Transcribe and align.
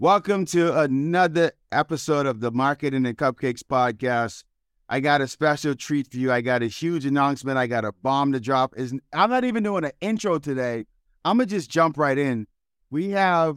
Welcome 0.00 0.44
to 0.46 0.78
another 0.78 1.50
episode 1.72 2.26
of 2.26 2.38
the 2.38 2.52
Marketing 2.52 3.04
and 3.04 3.18
Cupcakes 3.18 3.64
podcast. 3.64 4.44
I 4.88 5.00
got 5.00 5.20
a 5.20 5.26
special 5.26 5.74
treat 5.74 6.08
for 6.08 6.18
you. 6.18 6.30
I 6.30 6.40
got 6.40 6.62
a 6.62 6.68
huge 6.68 7.04
announcement. 7.04 7.58
I 7.58 7.66
got 7.66 7.84
a 7.84 7.90
bomb 7.90 8.30
to 8.30 8.38
drop. 8.38 8.74
Is 8.76 8.94
I'm 9.12 9.28
not 9.28 9.42
even 9.42 9.64
doing 9.64 9.82
an 9.82 9.90
intro 10.00 10.38
today. 10.38 10.86
I'm 11.24 11.38
gonna 11.38 11.46
just 11.46 11.68
jump 11.68 11.98
right 11.98 12.16
in. 12.16 12.46
We 12.90 13.10
have 13.10 13.56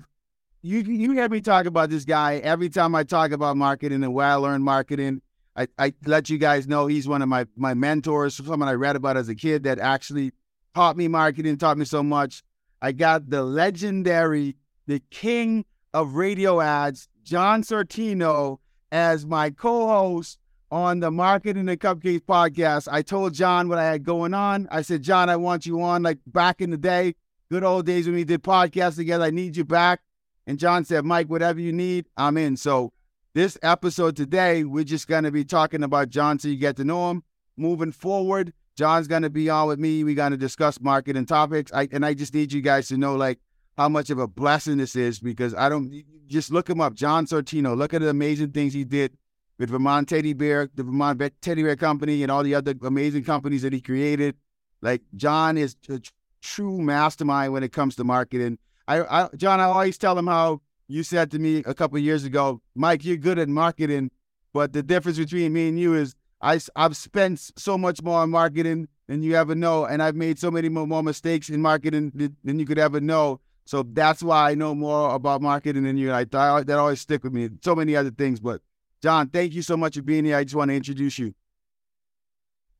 you. 0.64 0.80
You 0.80 1.12
hear 1.12 1.30
me 1.30 1.42
talk 1.42 1.68
about 1.68 1.92
this 1.92 2.06
guy 2.06 2.38
every 2.38 2.70
time 2.70 2.96
I 2.96 3.04
talk 3.04 3.30
about 3.30 3.56
marketing 3.56 4.04
and 4.04 4.12
where 4.12 4.26
I 4.26 4.34
learned 4.34 4.64
marketing. 4.64 5.22
I, 5.56 5.68
I 5.78 5.94
let 6.08 6.32
you 6.32 6.40
guys 6.40 6.68
know 6.68 6.88
he's 6.88 7.08
one 7.08 7.22
of 7.22 7.30
my 7.30 7.46
my 7.56 7.76
mentors, 7.76 8.34
someone 8.38 8.68
I 8.68 8.74
read 8.74 8.96
about 8.96 9.16
as 9.16 9.30
a 9.30 9.36
kid 9.36 9.62
that 9.66 9.78
actually 9.78 10.32
taught 10.74 10.98
me 10.98 11.08
marketing, 11.08 11.58
taught 11.58 11.78
me 11.78 11.86
so 11.86 12.02
much. 12.02 12.42
I 12.82 12.94
got 12.94 13.30
the 13.30 13.44
legendary, 13.44 14.56
the 14.88 15.04
king 15.12 15.66
of 15.94 16.16
radio 16.16 16.62
ads, 16.62 17.08
John 17.24 17.64
Sortino, 17.64 18.58
as 18.92 19.26
my 19.26 19.50
co-host 19.50 20.38
on 20.72 21.02
the 21.02 21.12
Marketing 21.12 21.68
and 21.68 21.80
Cupcakes 21.80 22.22
podcast. 22.22 22.88
I 22.92 23.02
told 23.02 23.34
John 23.34 23.68
what 23.68 23.78
I 23.78 23.84
had 23.86 24.04
going 24.04 24.34
on. 24.34 24.68
I 24.72 24.82
said, 24.82 25.02
John, 25.02 25.30
I 25.30 25.36
want 25.36 25.66
you 25.66 25.82
on 25.82 26.04
like 26.04 26.20
back 26.26 26.62
in 26.62 26.70
the 26.70 26.78
day, 26.78 27.16
good 27.50 27.64
old 27.64 27.86
days 27.86 28.06
when 28.06 28.16
we 28.16 28.24
did 28.24 28.44
podcasts 28.44 28.96
together. 28.96 29.26
I 29.26 29.32
need 29.32 29.58
you 29.58 29.66
back. 29.66 30.02
And 30.48 30.58
John 30.58 30.86
said, 30.86 31.06
Mike, 31.06 31.30
whatever 31.30 31.60
you 31.60 31.74
need, 31.74 32.08
I'm 32.18 32.38
in. 32.38 32.58
So 32.58 32.94
this 33.34 33.58
episode 33.62 34.16
today, 34.16 34.64
we're 34.64 34.84
just 34.84 35.08
going 35.08 35.26
to 35.26 35.32
be 35.32 35.44
talking 35.44 35.84
about 35.84 36.10
John 36.10 36.40
so 36.40 36.48
you 36.48 36.56
get 36.56 36.78
to 36.78 36.86
know 36.86 37.12
him. 37.12 37.24
Moving 37.58 37.92
forward, 37.92 38.54
John's 38.76 39.08
going 39.08 39.22
to 39.24 39.30
be 39.30 39.50
on 39.50 39.68
with 39.68 39.80
me. 39.80 40.04
We're 40.04 40.16
going 40.16 40.32
to 40.32 40.38
discuss 40.38 40.80
marketing 40.82 41.26
topics. 41.26 41.72
I, 41.74 41.88
and 41.92 42.06
I 42.06 42.14
just 42.14 42.34
need 42.34 42.54
you 42.54 42.62
guys 42.62 42.88
to 42.88 42.98
know, 42.98 43.16
like, 43.16 43.40
how 43.78 43.90
much 43.90 44.10
of 44.10 44.20
a 44.20 44.28
blessing 44.28 44.78
this 44.78 44.96
is 44.96 45.20
because 45.20 45.54
I 45.56 45.70
don't 45.70 46.04
just 46.28 46.52
look 46.52 46.70
him 46.70 46.82
up, 46.82 46.94
John 46.94 47.26
Sortino. 47.26 47.76
Look 47.76 47.94
at 47.94 48.02
the 48.02 48.10
amazing 48.10 48.52
things 48.52 48.74
he 48.74 48.84
did 48.84 49.18
with 49.58 49.70
Vermont 49.70 50.10
Teddy 50.10 50.34
Bear, 50.34 50.70
the 50.76 50.84
Vermont 50.84 51.22
Teddy 51.42 51.64
Bear 51.64 51.76
Company, 51.76 52.24
and 52.24 52.32
all 52.32 52.44
the 52.44 52.56
other 52.56 52.74
amazing 52.82 53.24
companies 53.24 53.62
that 53.62 53.74
he 53.74 53.82
created. 53.82 54.36
Like 54.82 55.02
John 55.16 55.58
is 55.58 55.76
a 55.90 56.02
true 56.42 56.82
mastermind 56.82 57.54
when 57.54 57.64
it 57.64 57.72
comes 57.72 57.96
to 57.96 58.04
marketing. 58.04 58.58
I, 58.88 59.02
I 59.02 59.30
John, 59.36 59.60
I 59.60 59.66
always 59.66 59.98
tell 59.98 60.18
him 60.18 60.28
how 60.28 60.62
you 60.88 61.04
said 61.04 61.32
to 61.32 61.40
me 61.40 61.64
a 61.66 61.74
couple 61.74 61.98
years 62.00 62.24
ago, 62.24 62.62
Mike, 62.76 63.06
you're 63.06 63.18
good 63.18 63.40
at 63.40 63.48
marketing, 63.48 64.12
but 64.54 64.74
the 64.74 64.84
difference 64.84 65.18
between 65.18 65.54
me 65.54 65.70
and 65.70 65.80
you 65.80 65.96
is 65.96 66.16
I, 66.42 66.60
I've 66.76 66.98
spent 66.98 67.52
so 67.56 67.78
much 67.78 68.02
more 68.02 68.20
on 68.20 68.32
marketing 68.32 68.88
than 69.08 69.22
you 69.22 69.36
ever 69.36 69.56
know, 69.56 69.86
and 69.86 70.02
I've 70.02 70.16
made 70.16 70.40
so 70.40 70.50
many 70.50 70.70
more, 70.70 70.88
more 70.88 71.04
mistakes 71.04 71.50
in 71.50 71.62
marketing 71.62 72.36
than 72.44 72.60
you 72.60 72.66
could 72.66 72.80
ever 72.80 73.00
know. 73.00 73.40
So 73.66 73.84
that's 73.84 74.24
why 74.24 74.52
I 74.52 74.56
know 74.56 74.76
more 74.76 75.14
about 75.16 75.42
marketing 75.42 75.84
than 75.84 75.98
you. 75.98 76.12
I 76.12 76.26
that 76.26 76.70
always 76.72 77.02
stick 77.02 77.24
with 77.24 77.34
me. 77.34 77.50
So 77.64 77.76
many 77.76 77.96
other 77.96 78.12
things, 78.12 78.40
but 78.40 78.62
John, 79.02 79.30
thank 79.30 79.54
you 79.54 79.62
so 79.62 79.78
much 79.78 79.96
for 79.96 80.02
being 80.02 80.26
here. 80.26 80.38
I 80.38 80.44
just 80.44 80.56
want 80.56 80.70
to 80.70 80.76
introduce 80.76 81.18
you. 81.18 81.34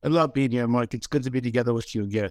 I 0.04 0.08
love 0.08 0.32
being 0.34 0.50
here, 0.50 0.66
Mike. 0.66 0.94
It's 0.94 1.06
good 1.06 1.22
to 1.22 1.30
be 1.30 1.40
together 1.40 1.72
with 1.72 1.94
you 1.94 2.04
again. 2.04 2.30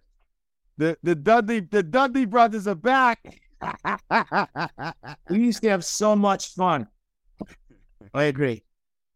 The 0.77 0.97
the 1.03 1.15
Dudley 1.15 1.61
the 1.61 1.83
Dudley 1.83 2.25
brothers 2.25 2.67
are 2.67 2.75
back. 2.75 3.39
we 5.29 5.39
used 5.39 5.61
to 5.61 5.69
have 5.69 5.85
so 5.85 6.15
much 6.15 6.53
fun. 6.53 6.87
I 8.13 8.23
agree. 8.23 8.63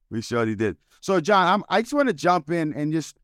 We 0.09 0.21
surely 0.21 0.55
did. 0.55 0.77
So, 1.01 1.19
John, 1.19 1.47
I'm, 1.47 1.63
I 1.69 1.81
just 1.81 1.93
want 1.93 2.07
to 2.07 2.13
jump 2.13 2.49
in 2.49 2.73
and 2.73 2.93
just 2.93 3.17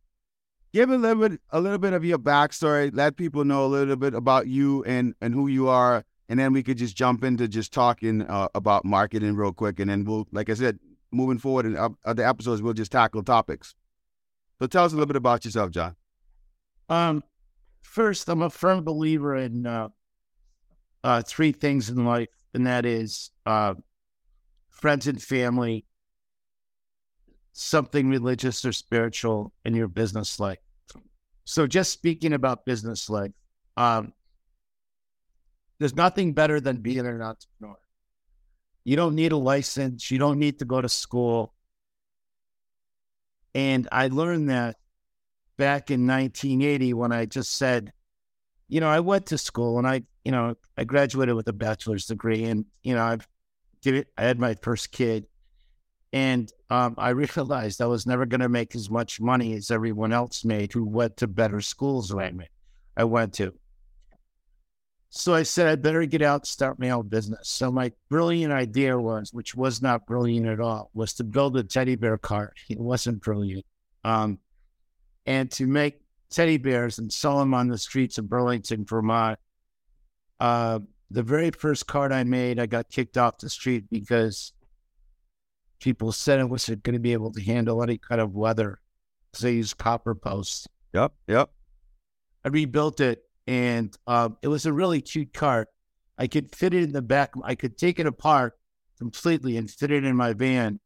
give 0.73 0.89
a 0.89 0.97
little 0.97 1.29
bit 1.29 1.41
a 1.51 1.59
little 1.59 1.77
bit 1.77 1.93
of 1.93 2.03
your 2.03 2.17
backstory. 2.17 2.91
Let 2.93 3.17
people 3.17 3.45
know 3.45 3.65
a 3.65 3.67
little 3.67 3.95
bit 3.95 4.13
about 4.13 4.47
you 4.47 4.83
and 4.85 5.13
and 5.21 5.33
who 5.33 5.47
you 5.47 5.67
are, 5.67 6.03
and 6.29 6.39
then 6.39 6.53
we 6.53 6.63
could 6.63 6.77
just 6.77 6.95
jump 6.95 7.23
into 7.23 7.47
just 7.47 7.73
talking 7.73 8.21
uh, 8.23 8.47
about 8.55 8.85
marketing 8.85 9.35
real 9.35 9.53
quick, 9.53 9.79
and 9.79 9.89
then 9.89 10.05
we'll, 10.05 10.27
like 10.31 10.49
I 10.49 10.53
said, 10.53 10.79
moving 11.11 11.37
forward 11.37 11.65
in 11.65 11.95
other 12.05 12.25
episodes, 12.25 12.61
we'll 12.61 12.73
just 12.73 12.91
tackle 12.91 13.23
topics. 13.23 13.75
So, 14.59 14.67
tell 14.67 14.85
us 14.85 14.93
a 14.93 14.95
little 14.95 15.07
bit 15.07 15.15
about 15.15 15.43
yourself, 15.43 15.71
John. 15.71 15.95
Um, 16.89 17.23
first, 17.81 18.29
I'm 18.29 18.41
a 18.41 18.49
firm 18.49 18.83
believer 18.83 19.35
in 19.35 19.65
uh, 19.65 19.89
uh, 21.03 21.21
three 21.25 21.51
things 21.51 21.89
in 21.89 22.05
life, 22.05 22.29
and 22.53 22.67
that 22.67 22.85
is 22.85 23.31
uh, 23.45 23.73
friends 24.69 25.07
and 25.07 25.21
family, 25.21 25.85
something 27.53 28.09
religious 28.09 28.63
or 28.65 28.71
spiritual 28.71 29.53
in 29.65 29.75
your 29.75 29.87
business 29.87 30.39
life. 30.39 30.59
So, 31.43 31.67
just 31.67 31.91
speaking 31.91 32.33
about 32.33 32.65
business 32.65 33.09
life, 33.09 33.31
um, 33.77 34.13
there's 35.79 35.95
nothing 35.95 36.33
better 36.33 36.59
than 36.59 36.77
being 36.77 36.99
an 36.99 37.21
entrepreneur. 37.21 37.77
You 38.83 38.95
don't 38.95 39.15
need 39.15 39.31
a 39.31 39.37
license, 39.37 40.11
you 40.11 40.17
don't 40.17 40.39
need 40.39 40.59
to 40.59 40.65
go 40.65 40.81
to 40.81 40.89
school. 40.89 41.53
And 43.53 43.87
I 43.91 44.07
learned 44.07 44.49
that 44.49 44.77
back 45.57 45.91
in 45.91 46.07
1980 46.07 46.93
when 46.93 47.11
I 47.11 47.25
just 47.25 47.57
said, 47.57 47.91
you 48.69 48.79
know, 48.79 48.87
I 48.87 49.01
went 49.01 49.25
to 49.27 49.37
school 49.37 49.77
and 49.77 49.85
I, 49.85 50.03
you 50.23 50.31
know, 50.31 50.55
I 50.77 50.85
graduated 50.85 51.35
with 51.35 51.47
a 51.49 51.53
bachelor's 51.53 52.05
degree 52.05 52.45
and, 52.45 52.65
you 52.83 52.95
know, 52.95 53.03
I've 53.03 53.27
did 53.81 53.95
it. 53.95 54.07
I 54.17 54.23
had 54.23 54.39
my 54.39 54.55
first 54.61 54.91
kid 54.91 55.25
and 56.13 56.51
um, 56.69 56.95
I 56.97 57.09
realized 57.09 57.81
I 57.81 57.85
was 57.85 58.05
never 58.05 58.25
going 58.25 58.41
to 58.41 58.49
make 58.49 58.75
as 58.75 58.89
much 58.89 59.21
money 59.21 59.53
as 59.53 59.71
everyone 59.71 60.11
else 60.11 60.43
made 60.43 60.73
who 60.73 60.85
went 60.85 61.17
to 61.17 61.27
better 61.27 61.61
schools 61.61 62.09
than 62.09 62.19
I, 62.19 62.47
I 62.97 63.03
went 63.05 63.33
to. 63.35 63.53
So 65.13 65.33
I 65.33 65.43
said, 65.43 65.67
I 65.67 65.75
better 65.75 66.05
get 66.05 66.21
out, 66.21 66.41
and 66.41 66.47
start 66.47 66.79
my 66.79 66.91
own 66.91 67.09
business. 67.09 67.49
So 67.49 67.69
my 67.69 67.91
brilliant 68.09 68.53
idea 68.53 68.97
was, 68.97 69.33
which 69.33 69.55
was 69.55 69.81
not 69.81 70.05
brilliant 70.05 70.47
at 70.47 70.61
all, 70.61 70.89
was 70.93 71.13
to 71.15 71.25
build 71.25 71.57
a 71.57 71.63
teddy 71.63 71.95
bear 71.95 72.17
cart. 72.17 72.57
It 72.69 72.79
wasn't 72.79 73.21
brilliant. 73.21 73.65
Um, 74.05 74.39
and 75.25 75.51
to 75.51 75.67
make 75.67 75.99
teddy 76.29 76.57
bears 76.57 76.97
and 76.97 77.11
sell 77.11 77.39
them 77.39 77.53
on 77.53 77.67
the 77.67 77.77
streets 77.77 78.17
of 78.17 78.29
Burlington, 78.29 78.85
Vermont. 78.85 79.37
Uh, 80.39 80.79
the 81.11 81.23
very 81.23 81.51
first 81.51 81.87
cart 81.87 82.13
I 82.13 82.23
made, 82.23 82.57
I 82.57 82.65
got 82.65 82.89
kicked 82.89 83.17
off 83.17 83.37
the 83.37 83.49
street 83.49 83.83
because 83.91 84.53
people 85.81 86.11
said 86.11 86.39
it 86.39 86.49
wasn't 86.49 86.83
going 86.83 86.93
to 86.93 86.99
be 86.99 87.13
able 87.13 87.31
to 87.33 87.41
handle 87.41 87.83
any 87.83 87.97
kind 87.97 88.21
of 88.21 88.33
weather 88.33 88.79
because 89.31 89.43
they 89.43 89.53
used 89.53 89.77
copper 89.77 90.15
posts. 90.15 90.67
Yep, 90.93 91.13
yep. 91.27 91.49
I 92.45 92.49
rebuilt 92.49 93.01
it, 93.01 93.23
and 93.47 93.95
um, 94.07 94.37
it 94.41 94.47
was 94.47 94.65
a 94.65 94.73
really 94.73 95.01
cute 95.01 95.33
cart. 95.33 95.67
I 96.17 96.27
could 96.27 96.55
fit 96.55 96.73
it 96.73 96.83
in 96.83 96.91
the 96.91 97.01
back. 97.01 97.31
I 97.43 97.55
could 97.55 97.77
take 97.77 97.99
it 97.99 98.05
apart 98.05 98.53
completely 98.97 99.57
and 99.57 99.69
fit 99.69 99.91
it 99.91 100.03
in 100.03 100.15
my 100.15 100.33
van 100.33 100.79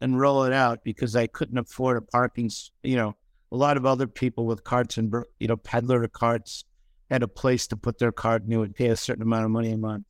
and 0.00 0.20
roll 0.20 0.44
it 0.44 0.52
out 0.52 0.84
because 0.84 1.16
I 1.16 1.26
couldn't 1.26 1.58
afford 1.58 1.96
a 1.96 2.00
parking. 2.02 2.50
You 2.82 2.96
know, 2.96 3.16
a 3.50 3.56
lot 3.56 3.76
of 3.76 3.84
other 3.84 4.06
people 4.06 4.46
with 4.46 4.62
carts 4.62 4.96
and 4.98 5.12
you 5.40 5.48
know 5.48 5.56
peddler 5.56 6.06
carts 6.06 6.64
had 7.10 7.22
a 7.22 7.28
place 7.28 7.66
to 7.68 7.76
put 7.76 7.98
their 7.98 8.12
cart 8.12 8.42
and 8.42 8.52
they 8.52 8.56
would 8.56 8.74
pay 8.74 8.88
a 8.88 8.96
certain 8.96 9.22
amount 9.22 9.44
of 9.44 9.50
money 9.50 9.72
a 9.72 9.76
month. 9.76 10.04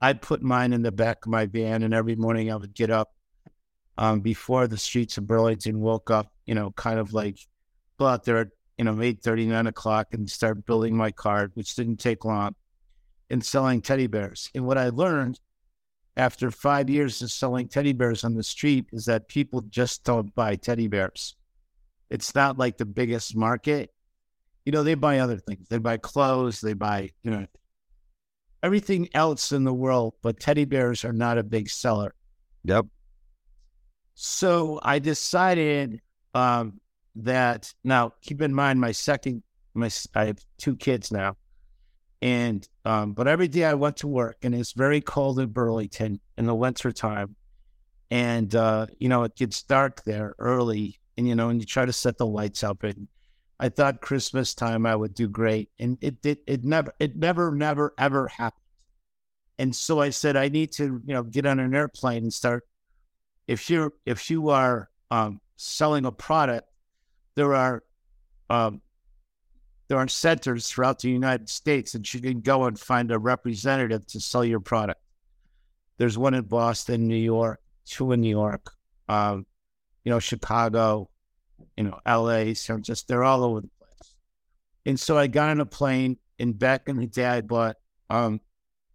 I'd 0.00 0.22
put 0.22 0.42
mine 0.42 0.72
in 0.72 0.82
the 0.82 0.92
back 0.92 1.26
of 1.26 1.32
my 1.32 1.46
van, 1.46 1.82
and 1.82 1.92
every 1.92 2.14
morning 2.14 2.52
I 2.52 2.56
would 2.56 2.74
get 2.74 2.90
up 2.90 3.10
um, 3.98 4.20
before 4.20 4.68
the 4.68 4.78
streets 4.78 5.18
of 5.18 5.26
Burlington 5.26 5.80
woke 5.80 6.10
up, 6.10 6.32
you 6.46 6.54
know, 6.54 6.70
kind 6.70 7.00
of 7.00 7.12
like 7.12 7.38
go 7.98 8.06
out 8.06 8.24
there 8.24 8.38
at, 8.38 8.48
you 8.78 8.84
know, 8.84 9.02
8 9.02 9.26
9 9.26 9.66
o'clock 9.66 10.06
and 10.12 10.30
start 10.30 10.64
building 10.64 10.96
my 10.96 11.10
cart, 11.10 11.50
which 11.54 11.74
didn't 11.74 11.98
take 11.98 12.24
long, 12.24 12.54
and 13.28 13.44
selling 13.44 13.82
teddy 13.82 14.06
bears. 14.06 14.50
And 14.54 14.64
what 14.64 14.78
I 14.78 14.90
learned 14.90 15.40
after 16.16 16.52
five 16.52 16.88
years 16.88 17.20
of 17.22 17.32
selling 17.32 17.66
teddy 17.66 17.92
bears 17.92 18.22
on 18.22 18.34
the 18.34 18.42
street 18.44 18.86
is 18.92 19.04
that 19.06 19.26
people 19.26 19.62
just 19.62 20.04
don't 20.04 20.32
buy 20.34 20.54
teddy 20.54 20.86
bears. 20.86 21.34
It's 22.08 22.34
not 22.36 22.56
like 22.56 22.78
the 22.78 22.86
biggest 22.86 23.36
market. 23.36 23.92
You 24.64 24.70
know, 24.70 24.84
they 24.84 24.94
buy 24.94 25.18
other 25.18 25.38
things. 25.38 25.66
They 25.68 25.78
buy 25.78 25.96
clothes, 25.96 26.60
they 26.60 26.74
buy, 26.74 27.10
you 27.24 27.32
know, 27.32 27.46
everything 28.62 29.08
else 29.12 29.50
in 29.50 29.64
the 29.64 29.74
world, 29.74 30.14
but 30.22 30.38
teddy 30.38 30.66
bears 30.66 31.04
are 31.04 31.12
not 31.12 31.36
a 31.36 31.42
big 31.42 31.68
seller. 31.68 32.14
Yep. 32.64 32.86
So 34.20 34.80
I 34.82 34.98
decided 34.98 36.00
um, 36.34 36.80
that 37.14 37.72
now 37.84 38.14
keep 38.20 38.42
in 38.42 38.52
mind 38.52 38.80
my 38.80 38.90
second 38.90 39.44
my 39.74 39.88
I 40.12 40.24
have 40.24 40.40
two 40.56 40.74
kids 40.74 41.12
now, 41.12 41.36
and 42.20 42.68
um, 42.84 43.12
but 43.12 43.28
every 43.28 43.46
day 43.46 43.64
I 43.64 43.74
went 43.74 43.98
to 43.98 44.08
work 44.08 44.38
and 44.42 44.56
it's 44.56 44.72
very 44.72 45.00
cold 45.00 45.38
in 45.38 45.50
Burlington 45.50 46.18
in 46.36 46.46
the 46.46 46.54
winter 46.54 46.90
time, 46.90 47.36
and 48.10 48.52
uh, 48.56 48.86
you 48.98 49.08
know 49.08 49.22
it 49.22 49.36
gets 49.36 49.62
dark 49.62 50.02
there 50.02 50.34
early, 50.40 50.98
and 51.16 51.28
you 51.28 51.36
know 51.36 51.50
and 51.50 51.60
you 51.60 51.66
try 51.66 51.84
to 51.84 51.92
set 51.92 52.18
the 52.18 52.26
lights 52.26 52.64
up 52.64 52.82
and. 52.82 53.06
I 53.60 53.70
thought 53.70 54.00
Christmas 54.00 54.54
time 54.54 54.86
I 54.86 54.94
would 54.94 55.14
do 55.14 55.26
great, 55.28 55.68
and 55.80 55.98
it 56.00 56.22
did. 56.22 56.38
It, 56.46 56.60
it 56.60 56.64
never, 56.64 56.94
it 57.00 57.16
never, 57.16 57.50
never, 57.50 57.92
ever 57.98 58.28
happened. 58.28 58.62
And 59.58 59.74
so 59.74 60.00
I 60.00 60.10
said, 60.10 60.36
I 60.36 60.48
need 60.48 60.70
to, 60.74 61.02
you 61.04 61.12
know, 61.12 61.24
get 61.24 61.44
on 61.44 61.58
an 61.58 61.74
airplane 61.74 62.22
and 62.22 62.32
start 62.32 62.62
if 63.48 63.70
you're 63.70 63.94
if 64.04 64.30
you 64.30 64.50
are 64.50 64.90
um, 65.10 65.40
selling 65.56 66.04
a 66.04 66.12
product, 66.12 66.68
there 67.34 67.54
are 67.54 67.82
um, 68.50 68.82
there 69.88 69.98
are 69.98 70.06
centers 70.06 70.68
throughout 70.68 71.00
the 71.00 71.10
United 71.10 71.48
States 71.48 71.92
that 71.92 72.12
you 72.12 72.20
can 72.20 72.42
go 72.42 72.64
and 72.64 72.78
find 72.78 73.10
a 73.10 73.18
representative 73.18 74.06
to 74.08 74.20
sell 74.20 74.44
your 74.44 74.60
product. 74.60 75.00
There's 75.96 76.18
one 76.18 76.34
in 76.34 76.44
Boston, 76.44 77.08
New 77.08 77.16
York, 77.16 77.60
two 77.86 78.12
in 78.12 78.20
New 78.20 78.28
York, 78.28 78.70
um, 79.08 79.46
you 80.04 80.12
know, 80.12 80.20
Chicago, 80.20 81.08
you 81.76 81.84
know, 81.84 81.98
LA. 82.06 82.52
So 82.52 82.78
just 82.78 83.08
they're 83.08 83.24
all 83.24 83.42
over 83.42 83.62
the 83.62 83.70
place. 83.80 84.14
And 84.84 85.00
so 85.00 85.16
I 85.16 85.26
got 85.26 85.48
on 85.48 85.60
a 85.60 85.66
plane, 85.66 86.18
and 86.38 86.56
back 86.56 86.82
in 86.86 86.98
the 86.98 87.06
day, 87.06 87.26
I 87.26 87.40
bought 87.40 87.76
um, 88.10 88.40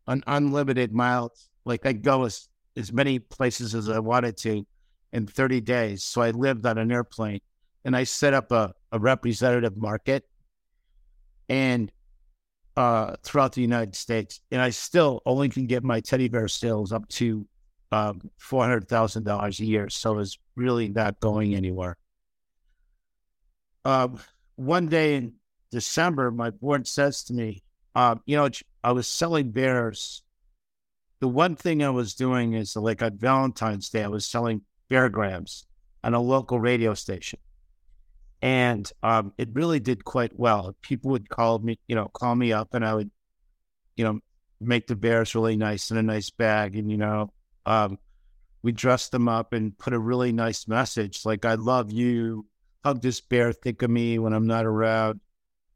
an 0.08 0.24
unlimited 0.28 0.94
miles. 0.94 1.50
Like 1.66 1.86
I 1.88 1.94
go 1.94 2.26
as 2.26 2.48
as 2.76 2.92
many 2.92 3.20
places 3.20 3.76
as 3.76 3.90
I 3.90 4.00
wanted 4.00 4.38
to 4.38 4.66
in 5.12 5.28
30 5.28 5.62
days. 5.62 6.04
So 6.04 6.22
I 6.22 6.32
lived 6.32 6.66
on 6.66 6.78
an 6.78 6.92
airplane, 6.92 7.42
and 7.86 7.96
I 7.96 8.04
set 8.04 8.34
up 8.34 8.52
a, 8.52 8.74
a 8.92 9.00
representative 9.00 9.78
market, 9.78 10.28
and 11.50 11.92
uh, 12.76 13.16
throughout 13.24 13.54
the 13.54 13.62
United 13.62 13.96
States, 13.96 14.40
and 14.52 14.62
I 14.62 14.72
still 14.72 15.22
only 15.26 15.50
can 15.50 15.68
get 15.68 15.84
my 15.84 16.00
teddy 16.00 16.28
bear 16.28 16.48
sales 16.48 16.92
up 16.92 17.08
to 17.10 17.48
um, 17.92 18.22
four 18.38 18.64
hundred 18.64 18.88
thousand 18.88 19.24
dollars 19.24 19.60
a 19.60 19.66
year. 19.66 19.90
So 19.90 20.18
it's 20.18 20.40
really 20.56 20.90
not 20.90 21.20
going 21.20 21.54
anywhere. 21.54 21.98
Um, 23.86 24.20
one 24.56 24.88
day 24.88 25.16
in 25.16 25.34
December, 25.70 26.32
my 26.32 26.50
board 26.50 26.88
says 26.88 27.24
to 27.26 27.34
me, 27.34 27.62
um, 27.94 28.22
"You 28.26 28.38
know, 28.38 28.50
I 28.84 28.92
was 28.92 29.08
selling 29.08 29.52
bears. 29.52 30.23
The 31.24 31.30
one 31.30 31.56
thing 31.56 31.82
I 31.82 31.90
was 31.90 32.16
doing 32.16 32.52
is 32.52 32.76
like 32.76 33.02
on 33.02 33.18
Valentine's 33.18 33.88
Day, 33.88 34.04
I 34.04 34.10
was 34.10 34.26
selling 34.26 34.60
bear 34.90 35.08
grams 35.08 35.66
on 36.04 36.14
a 36.14 36.20
local 36.20 36.60
radio 36.60 36.94
station." 36.96 37.40
and 38.42 38.92
um, 39.04 39.32
it 39.38 39.48
really 39.54 39.80
did 39.80 40.04
quite 40.04 40.38
well. 40.38 40.76
People 40.82 41.12
would 41.12 41.30
call 41.30 41.60
me, 41.60 41.80
you 41.88 41.96
know, 41.96 42.10
call 42.10 42.36
me 42.36 42.52
up, 42.52 42.74
and 42.74 42.86
I 42.86 42.94
would, 42.94 43.10
you 43.96 44.04
know, 44.04 44.20
make 44.60 44.86
the 44.88 44.98
bears 44.98 45.34
really 45.34 45.56
nice 45.56 45.92
in 45.92 45.96
a 45.96 46.04
nice 46.04 46.30
bag, 46.30 46.76
and 46.76 46.92
you 46.92 46.98
know, 46.98 47.32
um, 47.66 47.98
we 48.62 48.74
dress 48.74 49.08
them 49.08 49.30
up 49.30 49.54
and 49.54 49.78
put 49.78 49.94
a 49.94 50.00
really 50.00 50.34
nice 50.34 50.68
message 50.68 51.24
like 51.24 51.46
"I 51.46 51.54
love 51.54 51.90
you," 51.90 52.46
hug 52.84 53.02
this 53.02 53.22
bear, 53.22 53.54
think 53.54 53.82
of 53.82 53.90
me 53.90 54.20
when 54.20 54.34
I'm 54.34 54.46
not 54.46 54.66
around, 54.66 55.22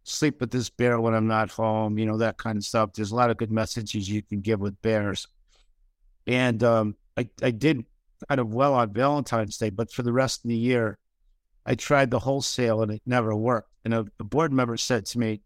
sleep 0.03 0.41
with 0.41 0.51
this 0.51 0.69
bear 0.69 0.99
when 0.99 1.13
I'm 1.13 1.27
not 1.27 1.51
home, 1.51 1.97
you 1.97 2.05
know, 2.05 2.17
that 2.17 2.37
kind 2.37 2.57
of 2.57 2.65
stuff. 2.65 2.91
There's 2.91 3.11
a 3.11 3.15
lot 3.15 3.31
of 3.31 3.37
good 3.37 3.51
messages 3.51 4.09
you 4.09 4.21
can 4.21 4.41
give 4.41 4.59
with 4.59 4.81
bears, 4.81 5.25
and 6.27 6.61
um, 6.63 6.95
I 7.15 7.29
I 7.41 7.51
did 7.51 7.85
kind 8.27 8.39
of 8.39 8.53
well 8.53 8.73
on 8.73 8.93
Valentine's 8.93 9.57
Day, 9.57 9.69
but 9.69 9.91
for 9.91 10.03
the 10.03 10.13
rest 10.13 10.43
of 10.43 10.49
the 10.49 10.57
year 10.57 10.97
I 11.67 11.75
tried 11.75 12.09
the 12.09 12.19
wholesale 12.19 12.81
and 12.81 12.93
it 12.93 13.01
never 13.05 13.35
worked. 13.35 13.69
And 13.83 13.93
a, 13.93 14.05
a 14.21 14.23
board 14.23 14.53
member 14.53 14.77
said 14.77 15.05
to 15.07 15.19
me, 15.19 15.41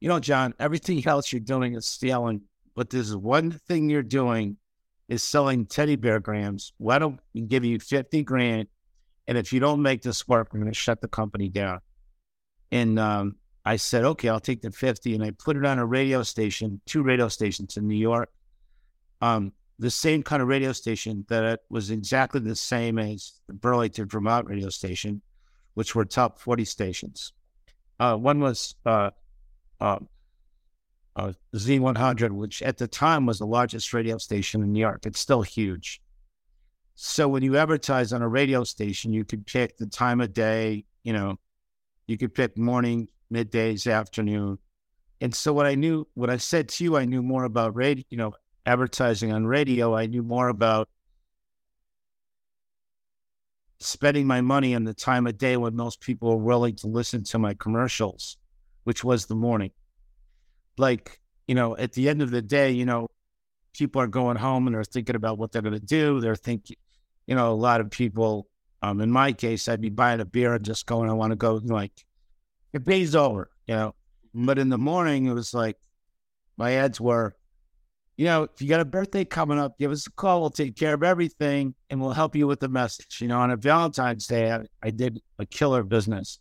You 0.00 0.08
know, 0.08 0.18
John, 0.18 0.52
everything 0.58 1.06
else 1.06 1.32
you're 1.32 1.40
doing 1.40 1.74
is 1.74 1.86
stealing, 1.86 2.42
but 2.74 2.90
there's 2.90 3.14
one 3.14 3.52
thing 3.52 3.88
you're 3.88 4.02
doing 4.02 4.56
is 5.08 5.22
selling 5.22 5.66
teddy 5.66 5.94
bear 5.94 6.18
grams. 6.18 6.72
Why 6.78 6.98
don't 6.98 7.20
we 7.32 7.42
give 7.42 7.64
you 7.64 7.78
50 7.78 8.24
grand? 8.24 8.66
And 9.28 9.38
if 9.38 9.52
you 9.52 9.60
don't 9.60 9.80
make 9.80 10.02
this 10.02 10.26
work, 10.26 10.52
we're 10.52 10.60
going 10.60 10.72
to 10.72 10.78
shut 10.78 11.00
the 11.00 11.08
company 11.08 11.48
down. 11.48 11.78
And 12.72 12.98
um, 12.98 13.36
I 13.64 13.76
said, 13.76 14.04
okay, 14.04 14.28
I'll 14.28 14.40
take 14.40 14.60
the 14.60 14.72
50. 14.72 15.14
And 15.14 15.22
I 15.22 15.30
put 15.30 15.56
it 15.56 15.64
on 15.64 15.78
a 15.78 15.86
radio 15.86 16.24
station, 16.24 16.80
two 16.84 17.04
radio 17.04 17.28
stations 17.28 17.76
in 17.76 17.86
New 17.86 17.96
York. 17.96 18.28
Um, 19.20 19.52
the 19.78 19.90
same 19.90 20.22
kind 20.22 20.40
of 20.40 20.48
radio 20.48 20.72
station 20.72 21.24
that 21.28 21.60
was 21.68 21.90
exactly 21.90 22.40
the 22.40 22.54
same 22.54 22.98
as 22.98 23.40
the 23.48 23.54
Burlington, 23.54 24.08
Vermont 24.08 24.48
radio 24.48 24.68
station, 24.68 25.20
which 25.74 25.94
were 25.94 26.04
top 26.04 26.38
40 26.38 26.64
stations. 26.64 27.32
Uh, 27.98 28.16
one 28.16 28.40
was 28.40 28.74
uh, 28.86 29.10
uh, 29.80 29.98
uh 31.16 31.32
Z100, 31.54 32.30
which 32.30 32.62
at 32.62 32.78
the 32.78 32.86
time 32.86 33.26
was 33.26 33.38
the 33.38 33.46
largest 33.46 33.92
radio 33.92 34.18
station 34.18 34.62
in 34.62 34.72
New 34.72 34.80
York. 34.80 35.06
It's 35.06 35.20
still 35.20 35.42
huge. 35.42 36.00
So 36.94 37.26
when 37.26 37.42
you 37.42 37.56
advertise 37.56 38.12
on 38.12 38.22
a 38.22 38.28
radio 38.28 38.62
station, 38.62 39.12
you 39.12 39.24
could 39.24 39.46
pick 39.46 39.76
the 39.76 39.86
time 39.86 40.20
of 40.20 40.32
day, 40.32 40.84
you 41.02 41.12
know, 41.12 41.38
you 42.06 42.16
could 42.16 42.34
pick 42.34 42.56
morning, 42.56 43.08
middays, 43.32 43.90
afternoon. 43.92 44.58
And 45.20 45.34
so 45.34 45.52
what 45.52 45.66
I 45.66 45.74
knew, 45.74 46.06
what 46.14 46.30
I 46.30 46.36
said 46.36 46.68
to 46.68 46.84
you, 46.84 46.96
I 46.96 47.04
knew 47.04 47.22
more 47.22 47.44
about 47.44 47.74
radio, 47.74 48.04
you 48.10 48.18
know, 48.18 48.34
advertising 48.66 49.32
on 49.32 49.46
radio, 49.46 49.94
I 49.94 50.06
knew 50.06 50.22
more 50.22 50.48
about 50.48 50.88
spending 53.78 54.26
my 54.26 54.40
money 54.40 54.74
on 54.74 54.84
the 54.84 54.94
time 54.94 55.26
of 55.26 55.36
day 55.36 55.56
when 55.56 55.76
most 55.76 56.00
people 56.00 56.30
were 56.30 56.42
willing 56.42 56.74
to 56.76 56.86
listen 56.86 57.22
to 57.24 57.38
my 57.38 57.54
commercials, 57.54 58.38
which 58.84 59.04
was 59.04 59.26
the 59.26 59.34
morning. 59.34 59.70
Like, 60.78 61.20
you 61.46 61.54
know, 61.54 61.76
at 61.76 61.92
the 61.92 62.08
end 62.08 62.22
of 62.22 62.30
the 62.30 62.42
day, 62.42 62.70
you 62.70 62.86
know, 62.86 63.08
people 63.74 64.00
are 64.00 64.06
going 64.06 64.36
home 64.36 64.66
and 64.66 64.74
they're 64.74 64.84
thinking 64.84 65.16
about 65.16 65.36
what 65.36 65.52
they're 65.52 65.62
going 65.62 65.74
to 65.74 65.80
do. 65.80 66.20
They're 66.20 66.36
thinking, 66.36 66.76
you 67.26 67.34
know, 67.34 67.52
a 67.52 67.54
lot 67.54 67.80
of 67.80 67.90
people, 67.90 68.48
um, 68.80 69.00
in 69.00 69.10
my 69.10 69.32
case, 69.32 69.68
I'd 69.68 69.80
be 69.80 69.90
buying 69.90 70.20
a 70.20 70.24
beer 70.24 70.54
and 70.54 70.64
just 70.64 70.86
going, 70.86 71.10
I 71.10 71.14
want 71.14 71.32
to 71.32 71.36
go, 71.36 71.60
like, 71.62 71.92
it 72.72 72.86
pays 72.86 73.14
over, 73.14 73.50
you 73.66 73.74
know. 73.74 73.94
But 74.32 74.58
in 74.58 74.68
the 74.68 74.78
morning, 74.78 75.26
it 75.26 75.32
was 75.32 75.52
like, 75.54 75.76
my 76.56 76.72
ads 76.72 77.00
were, 77.00 77.36
you 78.16 78.26
know, 78.26 78.44
if 78.44 78.62
you 78.62 78.68
got 78.68 78.80
a 78.80 78.84
birthday 78.84 79.24
coming 79.24 79.58
up, 79.58 79.78
give 79.78 79.90
us 79.90 80.06
a 80.06 80.10
call. 80.12 80.40
We'll 80.40 80.50
take 80.50 80.76
care 80.76 80.94
of 80.94 81.02
everything 81.02 81.74
and 81.90 82.00
we'll 82.00 82.12
help 82.12 82.36
you 82.36 82.46
with 82.46 82.60
the 82.60 82.68
message. 82.68 83.20
You 83.20 83.28
know, 83.28 83.40
on 83.40 83.50
a 83.50 83.56
Valentine's 83.56 84.26
Day, 84.26 84.52
I, 84.52 84.60
I 84.82 84.90
did 84.90 85.20
a 85.38 85.46
killer 85.46 85.82
business. 85.82 86.38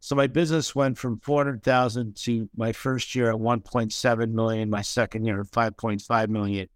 So 0.00 0.14
my 0.14 0.26
business 0.26 0.74
went 0.74 0.98
from 0.98 1.18
400,000 1.20 2.16
to 2.16 2.50
my 2.54 2.72
first 2.72 3.14
year 3.14 3.30
at 3.30 3.36
1.7 3.36 4.30
million, 4.30 4.68
my 4.68 4.82
second 4.82 5.24
year 5.24 5.40
at 5.40 5.46
5.5 5.46 6.28
million, 6.28 6.68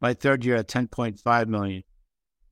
my 0.00 0.12
third 0.12 0.44
year 0.44 0.56
at 0.56 0.68
10.5 0.68 1.46
million, 1.46 1.84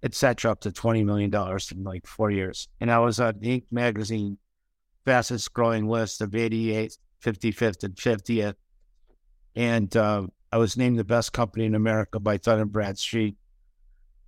etc., 0.05 0.53
up 0.53 0.61
to 0.61 0.71
$20 0.71 1.05
million 1.05 1.35
in 1.73 1.85
like 1.85 2.07
four 2.07 2.31
years. 2.31 2.69
And 2.81 2.91
I 2.91 3.01
was 3.01 3.19
on 3.19 3.35
Inc. 3.35 3.65
magazine 3.73 4.39
fastest 5.05 5.53
growing 5.53 5.89
list 5.89 6.21
of 6.21 6.35
88, 6.35 6.97
55th, 7.23 7.83
and 7.83 7.95
50th. 7.97 8.55
And, 9.57 9.95
um, 9.97 10.31
I 10.53 10.59
was 10.59 10.77
named 10.77 10.99
the 10.99 11.05
best 11.05 11.33
company 11.33 11.65
in 11.65 11.75
America 11.75 12.19
by 12.19 12.37
Dun 12.37 12.61
and 12.61 12.73
Bradstreet, 12.73 13.37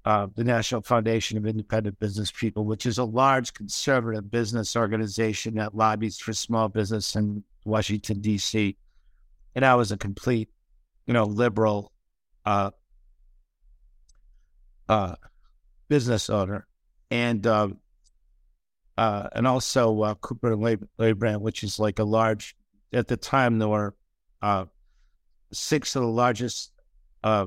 uh, 0.05 0.29
the 0.35 0.45
National 0.45 0.81
Foundation 0.83 1.37
of 1.37 1.47
Independent 1.47 1.99
Business 1.99 2.31
People, 2.31 2.65
which 2.65 2.87
is 2.87 2.99
a 2.99 3.05
large 3.05 3.53
conservative 3.55 4.31
business 4.31 4.77
organization 4.77 5.55
that 5.55 5.75
lobbies 5.75 6.19
for 6.19 6.33
small 6.33 6.69
business 6.69 7.17
in 7.17 7.43
Washington 7.65 8.21
D.C. 8.21 8.77
And 9.55 9.65
I 9.65 9.75
was 9.75 9.91
a 9.91 9.97
complete, 9.97 10.49
you 11.07 11.15
know, 11.15 11.25
liberal 11.25 11.93
uh, 12.45 12.71
uh, 14.89 15.17
business 15.89 16.31
owner, 16.31 16.67
and 17.11 17.47
um, 17.47 17.79
uh, 18.97 19.29
and 19.35 19.47
also 19.47 20.03
uh, 20.03 20.15
Cooper 20.17 20.53
and 20.53 20.63
Lybrand, 20.99 21.41
which 21.41 21.65
is 21.65 21.79
like 21.79 21.99
a 21.99 22.05
large. 22.05 22.57
At 22.93 23.09
the 23.09 23.17
time, 23.17 23.59
there 23.59 23.69
were 23.69 23.95
uh, 24.43 24.67
six 25.53 25.95
of 25.97 26.03
the 26.03 26.09
largest 26.09 26.73
uh, 27.25 27.47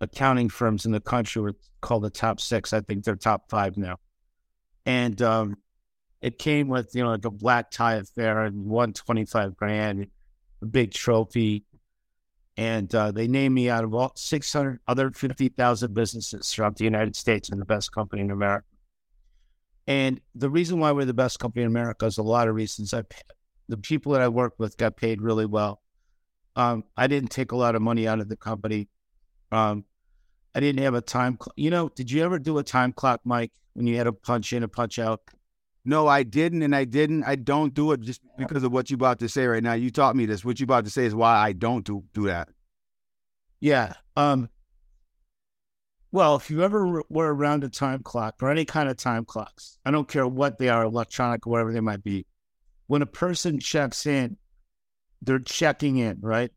accounting 0.00 0.48
firms 0.48 0.84
in 0.84 0.92
the 0.92 1.00
country 1.00 1.42
were 1.42 1.56
called 1.80 2.02
the 2.02 2.10
top 2.10 2.40
six. 2.40 2.72
I 2.72 2.80
think 2.80 3.04
they're 3.04 3.16
top 3.16 3.48
five 3.48 3.76
now. 3.76 3.96
And 4.84 5.20
um, 5.22 5.56
it 6.20 6.38
came 6.38 6.68
with, 6.68 6.94
you 6.94 7.02
know, 7.02 7.10
like 7.10 7.24
a 7.24 7.30
black 7.30 7.70
tie 7.70 7.94
affair 7.94 8.42
and 8.42 8.66
125 8.66 9.56
grand, 9.56 10.06
a 10.60 10.66
big 10.66 10.92
trophy. 10.92 11.64
And 12.56 12.92
uh, 12.94 13.12
they 13.12 13.28
named 13.28 13.54
me 13.54 13.70
out 13.70 13.84
of 13.84 13.94
all 13.94 14.12
600 14.14 14.80
other 14.86 15.10
50,000 15.10 15.94
businesses 15.94 16.52
throughout 16.52 16.76
the 16.76 16.84
United 16.84 17.16
States 17.16 17.48
and 17.48 17.60
the 17.60 17.64
best 17.64 17.92
company 17.92 18.22
in 18.22 18.30
America. 18.30 18.66
And 19.86 20.20
the 20.34 20.50
reason 20.50 20.78
why 20.78 20.92
we're 20.92 21.04
the 21.04 21.14
best 21.14 21.38
company 21.38 21.62
in 21.62 21.68
America 21.68 22.06
is 22.06 22.18
a 22.18 22.22
lot 22.22 22.48
of 22.48 22.54
reasons. 22.54 22.94
I, 22.94 23.02
the 23.68 23.76
people 23.76 24.12
that 24.12 24.22
I 24.22 24.28
work 24.28 24.54
with 24.58 24.76
got 24.76 24.96
paid 24.96 25.20
really 25.20 25.46
well. 25.46 25.81
Um, 26.56 26.84
I 26.96 27.06
didn't 27.06 27.30
take 27.30 27.52
a 27.52 27.56
lot 27.56 27.74
of 27.74 27.82
money 27.82 28.06
out 28.06 28.20
of 28.20 28.28
the 28.28 28.36
company. 28.36 28.88
Um, 29.50 29.84
I 30.54 30.60
didn't 30.60 30.82
have 30.82 30.94
a 30.94 31.00
time. 31.00 31.38
Cl- 31.40 31.52
you 31.56 31.70
know, 31.70 31.88
did 31.88 32.10
you 32.10 32.22
ever 32.22 32.38
do 32.38 32.58
a 32.58 32.62
time 32.62 32.92
clock, 32.92 33.20
Mike, 33.24 33.52
when 33.74 33.86
you 33.86 33.96
had 33.96 34.06
a 34.06 34.12
punch 34.12 34.52
in 34.52 34.62
a 34.62 34.68
punch 34.68 34.98
out? 34.98 35.20
No, 35.84 36.06
I 36.06 36.22
didn't, 36.22 36.62
and 36.62 36.76
I 36.76 36.84
didn't. 36.84 37.24
I 37.24 37.34
don't 37.34 37.74
do 37.74 37.92
it 37.92 38.00
just 38.02 38.20
because 38.38 38.62
of 38.62 38.70
what 38.70 38.90
you 38.90 38.94
about 38.94 39.18
to 39.18 39.28
say 39.28 39.46
right 39.46 39.62
now. 39.62 39.72
You 39.72 39.90
taught 39.90 40.14
me 40.14 40.26
this. 40.26 40.44
What 40.44 40.60
you 40.60 40.64
about 40.64 40.84
to 40.84 40.90
say 40.90 41.04
is 41.04 41.14
why 41.14 41.36
I 41.36 41.52
don't 41.52 41.84
do 41.84 42.04
do 42.12 42.26
that. 42.26 42.48
Yeah. 43.60 43.94
Um. 44.16 44.48
Well, 46.12 46.36
if 46.36 46.50
you 46.50 46.62
ever 46.62 47.02
were 47.08 47.34
around 47.34 47.64
a 47.64 47.70
time 47.70 48.02
clock 48.02 48.36
or 48.42 48.50
any 48.50 48.66
kind 48.66 48.88
of 48.88 48.98
time 48.98 49.24
clocks, 49.24 49.78
I 49.84 49.90
don't 49.90 50.06
care 50.06 50.28
what 50.28 50.58
they 50.58 50.68
are, 50.68 50.84
electronic 50.84 51.46
or 51.46 51.50
whatever 51.50 51.72
they 51.72 51.80
might 51.80 52.04
be. 52.04 52.26
When 52.86 53.00
a 53.00 53.06
person 53.06 53.58
checks 53.58 54.04
in, 54.04 54.36
they're 55.22 55.38
checking 55.38 55.98
in, 55.98 56.18
right? 56.20 56.50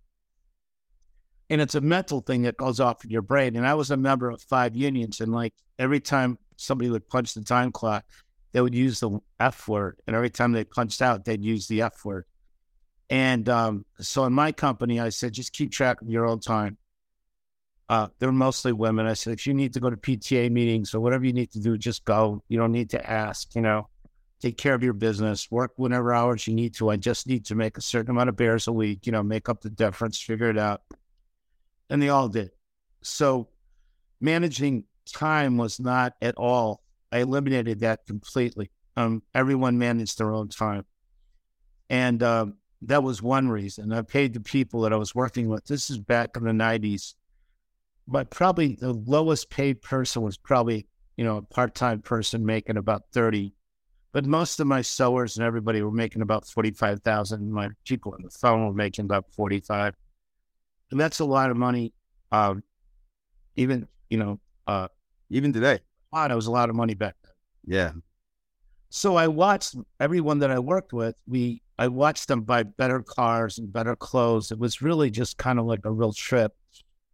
And 1.50 1.62
it's 1.62 1.76
a 1.76 1.82
mental 1.82 2.22
thing 2.22 2.42
that 2.42 2.58
goes 2.58 2.80
off 2.80 3.06
in 3.06 3.12
your 3.12 3.22
brain. 3.22 3.56
And 3.56 3.68
I 3.68 3.76
was 3.76 3.92
a 3.92 3.98
member 3.98 4.30
of 4.30 4.42
five 4.42 4.76
unions, 4.76 5.22
and 5.22 5.32
like 5.32 5.54
every 5.78 6.00
time 6.00 6.38
somebody 6.58 6.90
would 6.90 7.08
punch 7.08 7.34
the 7.34 7.44
time 7.44 7.72
clock, 7.72 8.04
they 8.52 8.62
would 8.62 8.74
use 8.74 9.00
the 9.00 9.20
F 9.40 9.68
word. 9.68 10.00
And 10.08 10.16
every 10.16 10.30
time 10.30 10.52
they 10.52 10.64
punched 10.64 11.02
out, 11.02 11.26
they'd 11.26 11.44
use 11.44 11.68
the 11.68 11.84
F 11.84 12.04
word. 12.04 12.26
And 13.10 13.48
um, 13.50 13.86
so 14.00 14.26
in 14.26 14.34
my 14.34 14.52
company, 14.52 15.00
I 15.00 15.10
said, 15.10 15.34
just 15.34 15.54
keep 15.54 15.72
track 15.72 16.02
of 16.02 16.10
your 16.10 16.26
own 16.26 16.40
time. 16.40 16.78
Uh, 17.88 18.08
they're 18.18 18.32
mostly 18.32 18.72
women. 18.72 19.06
I 19.06 19.14
said, 19.14 19.34
if 19.34 19.46
you 19.46 19.54
need 19.54 19.74
to 19.74 19.80
go 19.80 19.92
to 19.92 19.98
PTA 19.98 20.52
meetings 20.52 20.96
or 20.96 21.00
whatever 21.00 21.24
you 21.24 21.34
need 21.34 21.52
to 21.52 21.60
do, 21.60 21.78
just 21.78 22.04
go. 22.04 22.42
You 22.48 22.58
don't 22.58 22.72
need 22.72 22.90
to 22.92 23.10
ask, 23.10 23.54
you 23.54 23.62
know, 23.62 23.90
take 24.46 24.58
care 24.58 24.76
of 24.76 24.84
your 24.84 24.94
business, 24.94 25.50
work 25.50 25.72
whatever 25.76 26.14
hours 26.14 26.46
you 26.46 26.54
need 26.54 26.76
to. 26.76 26.92
I 26.92 26.98
just 26.98 27.26
need 27.26 27.46
to 27.46 27.56
make 27.56 27.80
a 27.80 27.82
certain 27.82 28.12
amount 28.12 28.30
of 28.30 28.36
bears 28.36 28.68
a 28.68 28.72
week, 28.72 29.08
you 29.08 29.12
know, 29.12 29.24
make 29.24 29.50
up 29.50 29.62
the 29.62 29.72
difference, 29.72 30.22
figure 30.22 30.52
it 30.52 30.58
out. 30.58 30.84
And 31.90 32.00
they 32.00 32.10
all 32.10 32.30
did. 32.30 32.52
So 33.02 33.50
managing 34.22 34.84
time 35.12 35.58
was 35.58 35.80
not 35.80 36.14
at 36.22 36.36
all, 36.36 36.84
I 37.12 37.20
eliminated 37.20 37.80
that 37.80 38.06
completely. 38.06 38.70
Um, 38.96 39.24
everyone 39.34 39.80
managed 39.80 40.20
their 40.20 40.32
own 40.32 40.50
time. 40.50 40.86
And 41.90 42.22
um, 42.22 42.58
that 42.84 43.02
was 43.02 43.24
one 43.24 43.50
reason. 43.50 43.92
I 43.92 44.04
paid 44.04 44.36
the 44.36 44.42
people 44.42 44.82
that 44.82 44.94
I 44.94 44.98
was 44.98 45.16
working 45.16 45.50
with. 45.50 45.66
This 45.66 45.90
is 45.90 45.98
back 45.98 46.38
in 46.38 46.44
the 46.44 46.52
90s 46.52 47.16
but 48.08 48.30
probably 48.30 48.76
the 48.80 48.94
lowest 48.94 49.50
paid 49.50 49.82
person 49.82 50.22
was 50.22 50.38
probably 50.38 50.86
you 51.18 51.26
know 51.26 51.38
a 51.38 51.42
part-time 51.42 52.00
person 52.02 52.46
making 52.46 52.78
about 52.78 53.02
30 53.14 53.52
but 54.16 54.26
most 54.26 54.62
of 54.62 54.66
my 54.66 54.82
sewers 54.82 55.36
and 55.36 55.46
everybody 55.46 55.82
were 55.82 55.92
making 55.92 56.22
about 56.22 56.48
45,000 56.48 57.52
my 57.52 57.68
people 57.84 58.14
on 58.14 58.24
the 58.24 58.30
phone 58.30 58.66
were 58.66 58.74
making 58.74 59.04
about 59.04 59.26
45 59.34 59.94
and 60.90 60.98
that's 60.98 61.20
a 61.20 61.26
lot 61.26 61.52
of 61.52 61.58
money 61.58 61.92
um, 62.32 62.64
even 63.58 63.88
you 64.10 64.18
know 64.18 64.40
uh, 64.68 64.88
even 65.30 65.52
today. 65.52 65.80
wow 66.14 66.30
that 66.30 66.34
was 66.34 66.48
a 66.48 66.52
lot 66.52 66.70
of 66.70 66.78
money 66.78 66.94
back 66.94 67.16
then. 67.24 67.34
Yeah. 67.68 67.92
So 68.90 69.18
i 69.18 69.28
watched 69.28 69.76
everyone 70.00 70.40
that 70.40 70.50
i 70.50 70.60
worked 70.60 70.94
with 70.94 71.16
we 71.28 71.62
i 71.78 71.90
watched 71.90 72.30
them 72.30 72.42
buy 72.44 72.64
better 72.64 73.02
cars 73.04 73.58
and 73.58 73.72
better 73.72 73.98
clothes. 73.98 74.50
It 74.50 74.58
was 74.58 74.82
really 74.82 75.12
just 75.12 75.38
kind 75.38 75.60
of 75.60 75.66
like 75.66 75.84
a 75.84 75.92
real 75.92 76.14
trip 76.14 76.54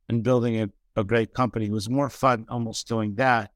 and 0.08 0.22
building 0.22 0.62
a 0.62 0.70
a 0.98 1.04
great 1.06 1.34
company. 1.34 1.66
It 1.66 1.72
was 1.72 1.90
more 1.90 2.10
fun 2.10 2.46
almost 2.50 2.88
doing 2.88 3.16
that 3.16 3.50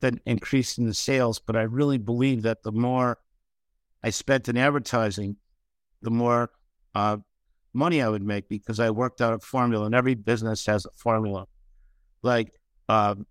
than 0.00 0.20
increasing 0.26 0.86
the 0.86 0.94
sales. 0.94 1.38
But 1.38 1.56
I 1.56 1.62
really 1.62 1.98
believe 1.98 2.42
that 2.42 2.62
the 2.62 2.72
more 2.72 3.18
I 4.02 4.10
spent 4.10 4.48
in 4.48 4.56
advertising, 4.56 5.36
the 6.02 6.10
more 6.10 6.50
uh, 6.94 7.18
money 7.72 8.02
I 8.02 8.08
would 8.08 8.22
make 8.22 8.48
because 8.48 8.80
I 8.80 8.90
worked 8.90 9.20
out 9.20 9.34
a 9.34 9.38
formula, 9.38 9.86
and 9.86 9.94
every 9.94 10.14
business 10.14 10.66
has 10.66 10.86
a 10.86 10.90
formula. 10.96 11.46
Like, 12.22 12.52
um, 12.88 13.26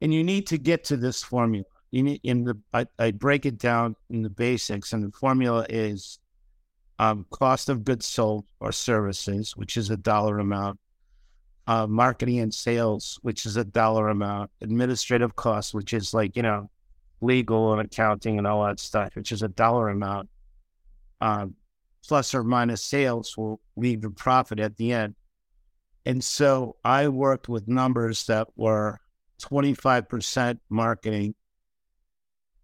and 0.00 0.12
you 0.12 0.24
need 0.24 0.46
to 0.48 0.58
get 0.58 0.84
to 0.84 0.96
this 0.96 1.22
formula. 1.22 1.64
You 1.90 2.02
need 2.02 2.20
in 2.22 2.44
the 2.44 2.58
I, 2.72 2.86
I 2.98 3.10
break 3.10 3.46
it 3.46 3.58
down 3.58 3.96
in 4.08 4.22
the 4.22 4.30
basics, 4.30 4.92
and 4.92 5.04
the 5.04 5.12
formula 5.12 5.66
is 5.68 6.18
um, 6.98 7.26
cost 7.30 7.68
of 7.68 7.84
goods 7.84 8.06
sold 8.06 8.46
or 8.60 8.72
services, 8.72 9.56
which 9.56 9.76
is 9.76 9.90
a 9.90 9.96
dollar 9.96 10.38
amount, 10.38 10.78
uh, 11.66 11.86
marketing 11.86 12.40
and 12.40 12.52
sales, 12.52 13.18
which 13.22 13.46
is 13.46 13.56
a 13.56 13.64
dollar 13.64 14.08
amount, 14.08 14.50
administrative 14.60 15.36
costs, 15.36 15.74
which 15.74 15.92
is 15.92 16.14
like, 16.14 16.36
you 16.36 16.42
know, 16.42 16.70
legal 17.20 17.72
and 17.72 17.80
accounting 17.80 18.38
and 18.38 18.46
all 18.46 18.64
that 18.64 18.80
stuff, 18.80 19.14
which 19.14 19.32
is 19.32 19.42
a 19.42 19.48
dollar 19.48 19.88
amount, 19.88 20.28
um, 21.20 21.54
plus 22.06 22.34
or 22.34 22.42
minus 22.42 22.82
sales 22.82 23.36
will 23.36 23.60
leave 23.76 24.04
a 24.04 24.10
profit 24.10 24.58
at 24.58 24.76
the 24.76 24.92
end. 24.92 25.14
And 26.06 26.24
so 26.24 26.76
I 26.84 27.08
worked 27.08 27.48
with 27.48 27.68
numbers 27.68 28.26
that 28.26 28.48
were 28.56 28.98
25% 29.42 30.58
marketing, 30.70 31.34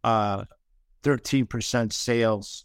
uh, 0.03 0.45
13% 1.03 1.93
sales, 1.93 2.65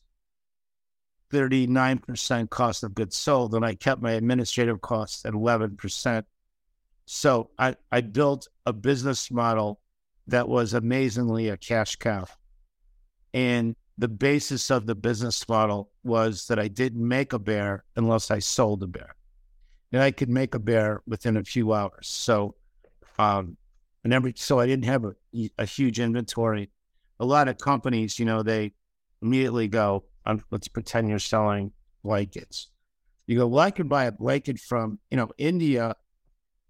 39% 1.32 2.50
cost 2.50 2.84
of 2.84 2.94
goods 2.94 3.16
sold, 3.16 3.56
and 3.56 3.66
I 3.66 3.76
kept 3.76 4.02
my 4.02 4.12
administrative 4.12 4.82
costs 4.82 5.26
at 5.26 5.34
11%. 5.34 6.24
So 7.06 7.50
I, 7.58 7.76
I 7.92 8.02
built 8.02 8.48
a 8.66 8.74
business 8.74 9.32
model 9.32 9.80
that 10.28 10.48
was 10.48 10.74
amazingly 10.74 11.50
a 11.50 11.58
cash 11.58 11.96
cow. 11.96 12.26
And 13.34 13.76
the 13.98 14.08
basis 14.08 14.72
of 14.72 14.86
the 14.86 14.96
business 14.96 15.48
model 15.48 15.92
was 16.04 16.48
that 16.48 16.60
I 16.60 16.68
didn't 16.68 17.06
make 17.06 17.34
a 17.34 17.40
bear 17.40 17.84
unless 17.96 18.32
I 18.32 18.40
sold 18.40 18.84
a 18.84 18.88
bear. 18.88 19.16
And 19.92 20.02
I 20.02 20.12
could 20.12 20.30
make 20.30 20.56
a 20.56 20.60
bear 20.60 21.02
within 21.06 21.38
a 21.38 21.44
few 21.44 21.74
hours. 21.74 22.08
So, 22.08 22.56
um, 23.20 23.58
and 24.04 24.14
every, 24.14 24.34
so 24.38 24.60
I 24.60 24.66
didn't 24.66 24.86
have 24.86 25.06
a, 25.06 25.14
a 25.58 25.66
huge 25.66 26.00
inventory. 26.00 26.70
A 27.20 27.26
lot 27.26 27.48
of 27.48 27.58
companies, 27.58 28.18
you 28.18 28.26
know, 28.26 28.42
they 28.42 28.74
immediately 29.22 29.68
go, 29.68 30.06
um, 30.26 30.44
let's 30.52 30.68
pretend 30.68 31.10
you're 31.10 31.20
selling 31.20 31.72
blankets. 32.04 32.70
You 33.28 33.38
go, 33.38 33.48
well, 33.48 33.62
I 33.62 33.72
could 33.72 33.90
buy 33.90 34.06
a 34.06 34.12
blanket 34.12 34.60
from, 34.60 35.00
you 35.10 35.18
know, 35.18 35.30
India 35.38 35.96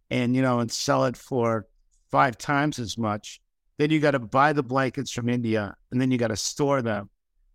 and, 0.10 0.36
you 0.36 0.41
know, 0.41 0.60
and 0.60 0.72
sell 0.72 1.05
it 1.05 1.17
for 1.17 1.67
five 2.10 2.38
times 2.38 2.77
as 2.79 2.98
much. 2.98 3.41
Then 3.77 3.89
you 3.89 4.00
got 4.00 4.12
to 4.12 4.20
buy 4.20 4.53
the 4.53 4.63
blankets 4.63 5.12
from 5.12 5.29
India 5.29 5.75
and 5.91 6.00
then 6.00 6.12
you 6.12 6.17
got 6.17 6.27
to 6.27 6.36
store 6.36 6.81
them. 6.81 7.10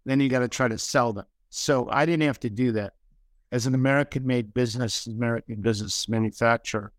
Then 0.04 0.20
you 0.20 0.28
got 0.28 0.40
to 0.40 0.48
try 0.48 0.68
to 0.68 0.78
sell 0.78 1.12
them. 1.12 1.26
So 1.50 1.88
I 1.90 2.04
didn't 2.06 2.26
have 2.26 2.40
to 2.40 2.50
do 2.50 2.72
that. 2.72 2.94
As 3.52 3.66
an 3.66 3.74
American 3.74 4.26
made 4.26 4.52
business, 4.52 5.06
American 5.06 5.60
business 5.60 6.08
manufacturer, 6.08 6.92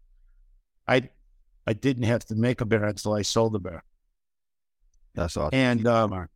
I 0.87 1.09
I 1.67 1.73
didn't 1.73 2.03
have 2.03 2.23
to 2.27 2.35
make 2.35 2.61
a 2.61 2.65
bear 2.65 2.85
until 2.85 3.13
I 3.13 3.21
sold 3.21 3.51
the 3.51 3.59
bear. 3.59 3.83
That's 5.13 5.35
awesome. 5.35 5.59
And 5.59 5.85
um, 5.85 6.29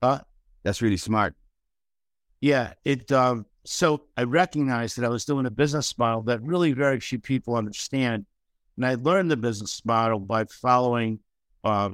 uh, 0.00 0.20
that's 0.62 0.80
really 0.80 0.96
smart. 0.96 1.34
Yeah, 2.40 2.74
it. 2.84 3.10
Um, 3.12 3.46
so 3.64 4.02
I 4.16 4.22
recognized 4.22 4.96
that 4.96 5.04
I 5.04 5.08
was 5.08 5.24
doing 5.24 5.46
a 5.46 5.50
business 5.50 5.96
model 5.98 6.22
that 6.22 6.42
really 6.42 6.72
very 6.72 7.00
few 7.00 7.18
people 7.18 7.56
understand, 7.56 8.26
and 8.76 8.86
I 8.86 8.94
learned 8.94 9.30
the 9.30 9.36
business 9.36 9.82
model 9.84 10.20
by 10.20 10.44
following 10.44 11.20
uh, 11.64 11.90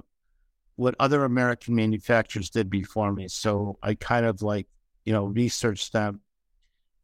what 0.77 0.95
other 0.99 1.25
American 1.25 1.75
manufacturers 1.75 2.51
did 2.51 2.69
before 2.69 3.13
me. 3.13 3.29
So 3.29 3.79
I 3.83 3.95
kind 3.95 4.27
of 4.27 4.43
like 4.43 4.67
you 5.05 5.13
know 5.13 5.27
researched 5.27 5.93
them, 5.93 6.21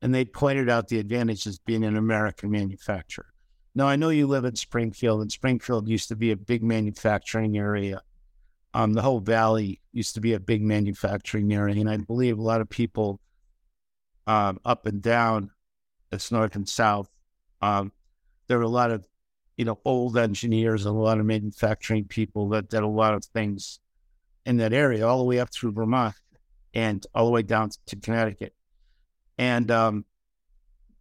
and 0.02 0.14
they 0.14 0.24
pointed 0.24 0.68
out 0.68 0.88
the 0.88 0.98
advantages 0.98 1.58
being 1.58 1.84
an 1.84 1.96
American 1.96 2.50
manufacturer. 2.50 3.26
Now 3.74 3.86
I 3.86 3.96
know 3.96 4.08
you 4.08 4.26
live 4.26 4.44
in 4.44 4.56
Springfield, 4.56 5.22
and 5.22 5.30
Springfield 5.30 5.88
used 5.88 6.08
to 6.08 6.16
be 6.16 6.32
a 6.32 6.36
big 6.36 6.62
manufacturing 6.62 7.56
area. 7.56 8.02
Um, 8.74 8.92
the 8.92 9.02
whole 9.02 9.20
valley 9.20 9.80
used 9.92 10.14
to 10.14 10.20
be 10.20 10.34
a 10.34 10.40
big 10.40 10.62
manufacturing 10.62 11.52
area, 11.52 11.80
and 11.80 11.88
I 11.88 11.96
believe 11.96 12.38
a 12.38 12.42
lot 12.42 12.60
of 12.60 12.68
people 12.68 13.20
um, 14.28 14.60
up 14.64 14.86
and 14.86 15.00
down, 15.00 15.50
it's 16.12 16.30
north 16.30 16.54
and 16.54 16.68
south. 16.68 17.08
Um, 17.62 17.92
there 18.46 18.58
were 18.58 18.64
a 18.64 18.68
lot 18.68 18.90
of, 18.90 19.06
you 19.56 19.64
know, 19.64 19.80
old 19.84 20.18
engineers 20.18 20.86
and 20.86 20.94
a 20.94 21.00
lot 21.00 21.18
of 21.18 21.26
manufacturing 21.26 22.04
people 22.04 22.50
that 22.50 22.68
did 22.68 22.82
a 22.82 22.86
lot 22.86 23.14
of 23.14 23.24
things 23.24 23.80
in 24.44 24.58
that 24.58 24.72
area, 24.72 25.06
all 25.06 25.18
the 25.18 25.24
way 25.24 25.40
up 25.40 25.50
through 25.50 25.72
Vermont 25.72 26.14
and 26.74 27.04
all 27.14 27.24
the 27.24 27.32
way 27.32 27.42
down 27.42 27.70
to 27.86 27.96
Connecticut. 27.96 28.54
And 29.38 29.70
um, 29.70 30.04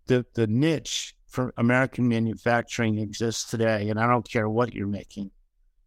the 0.07 0.25
the 0.33 0.47
niche 0.47 1.13
for 1.27 1.53
American 1.57 2.07
manufacturing 2.07 2.97
exists 2.97 3.49
today, 3.49 3.89
and 3.89 3.99
I 3.99 4.07
don't 4.07 4.27
care 4.27 4.47
what 4.47 4.73
you're 4.73 4.87
making. 4.87 5.31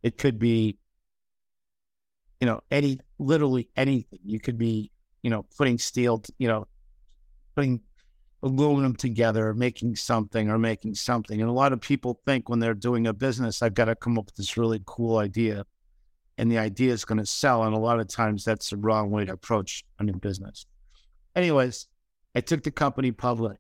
It 0.02 0.18
could 0.18 0.38
be, 0.38 0.76
you 2.40 2.47
know, 2.47 2.61
any 2.70 3.00
literally 3.18 3.70
anything. 3.76 4.20
You 4.25 4.40
could 4.40 4.59
be, 4.59 4.90
you 5.23 5.30
know, 5.30 5.47
putting 5.56 5.78
steel, 5.78 6.23
you 6.38 6.49
know, 6.49 6.66
putting 7.61 7.81
aluminum 8.43 8.97
together, 8.97 9.52
making 9.52 9.95
something 9.95 10.49
or 10.49 10.59
making 10.59 10.95
something. 10.95 11.43
And 11.43 11.50
a 11.50 11.52
lot 11.52 11.75
of 11.75 11.81
people 11.83 12.19
think 12.25 12.49
when 12.49 12.59
they're 12.59 12.73
doing 12.73 13.07
a 13.07 13.12
business, 13.12 13.61
I've 13.61 13.75
got 13.75 13.85
to 13.85 13.95
come 13.95 14.19
up 14.19 14.25
with 14.25 14.37
this 14.37 14.57
really 14.57 14.81
cool 14.87 15.19
idea. 15.19 15.67
And 16.38 16.50
the 16.50 16.57
idea 16.57 16.95
is 16.95 17.05
going 17.05 17.19
to 17.19 17.26
sell. 17.26 17.64
And 17.64 17.75
a 17.75 17.79
lot 17.79 18.00
of 18.00 18.09
times 18.09 18.47
that's 18.47 18.71
the 18.71 18.79
wrong 18.79 19.11
way 19.11 19.26
to 19.26 19.35
approach 19.35 19.85
a 19.99 20.05
new 20.05 20.14
business. 20.14 20.64
Anyways, 21.37 21.87
I 22.35 22.40
took 22.40 22.62
the 22.62 22.71
company 22.71 23.12
public 23.12 23.59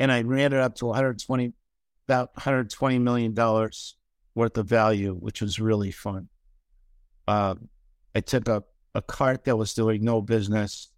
and 0.00 0.10
I 0.10 0.22
ran 0.22 0.52
it 0.52 0.58
up 0.58 0.74
to 0.76 0.86
120, 0.86 1.52
about 2.08 2.34
120 2.34 2.98
million 2.98 3.32
dollars 3.32 3.94
worth 4.34 4.58
of 4.58 4.66
value, 4.66 5.14
which 5.14 5.40
was 5.40 5.60
really 5.60 5.92
fun. 5.92 6.28
Uh, 7.28 7.54
I 8.12 8.20
took 8.22 8.48
a, 8.48 8.64
a 8.92 9.02
cart 9.02 9.44
that 9.44 9.56
was 9.56 9.72
doing 9.72 10.02
no 10.02 10.20
business 10.20 10.90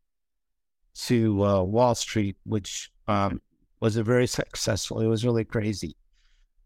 to 1.04 1.44
uh, 1.44 1.62
Wall 1.62 1.94
Street, 1.94 2.36
which 2.44 2.90
um, 3.08 3.40
was 3.80 3.96
a 3.96 4.02
very 4.02 4.26
successful. 4.40 5.00
It 5.00 5.06
was 5.06 5.24
really 5.24 5.44
crazy. 5.44 5.96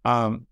Um, 0.04 0.46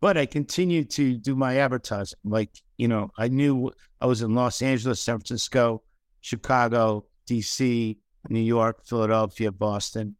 but 0.00 0.16
I 0.16 0.26
continued 0.26 0.90
to 0.90 1.16
do 1.16 1.34
my 1.34 1.56
advertising. 1.58 2.18
Like, 2.24 2.50
you 2.76 2.88
know, 2.88 3.10
I 3.18 3.28
knew 3.28 3.72
I 4.00 4.06
was 4.06 4.22
in 4.22 4.34
Los 4.34 4.62
Angeles, 4.62 5.00
San 5.00 5.18
Francisco, 5.18 5.82
Chicago, 6.20 7.06
DC, 7.26 7.96
New 8.28 8.40
York, 8.40 8.86
Philadelphia, 8.86 9.50
Boston. 9.50 10.16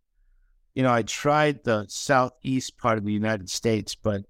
You 0.74 0.82
know, 0.82 0.92
I 0.92 1.02
tried 1.02 1.64
the 1.64 1.86
southeast 1.88 2.76
part 2.78 2.98
of 2.98 3.04
the 3.04 3.12
United 3.12 3.50
States, 3.50 3.94
but 3.94 4.22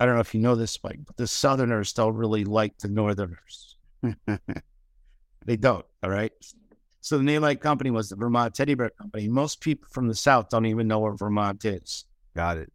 I 0.00 0.06
don't 0.06 0.14
know 0.14 0.20
if 0.20 0.34
you 0.34 0.40
know 0.40 0.54
this, 0.54 0.78
Mike, 0.82 1.00
but 1.04 1.16
the 1.16 1.26
Southerners 1.26 1.92
don't 1.92 2.14
really 2.14 2.44
like 2.44 2.78
the 2.78 2.88
Northerners. 2.88 3.76
they 5.44 5.56
don't. 5.56 5.84
All 6.02 6.10
right. 6.10 6.32
So 7.00 7.16
the 7.16 7.24
name 7.24 7.36
of 7.36 7.42
my 7.42 7.54
company 7.54 7.90
was 7.90 8.08
the 8.08 8.16
Vermont 8.16 8.54
Teddy 8.54 8.74
Bear 8.74 8.90
Company. 8.90 9.28
Most 9.28 9.60
people 9.60 9.88
from 9.90 10.08
the 10.08 10.14
South 10.14 10.48
don't 10.50 10.66
even 10.66 10.88
know 10.88 10.98
where 10.98 11.14
Vermont 11.14 11.64
is. 11.64 12.04
Got 12.34 12.58
it. 12.58 12.72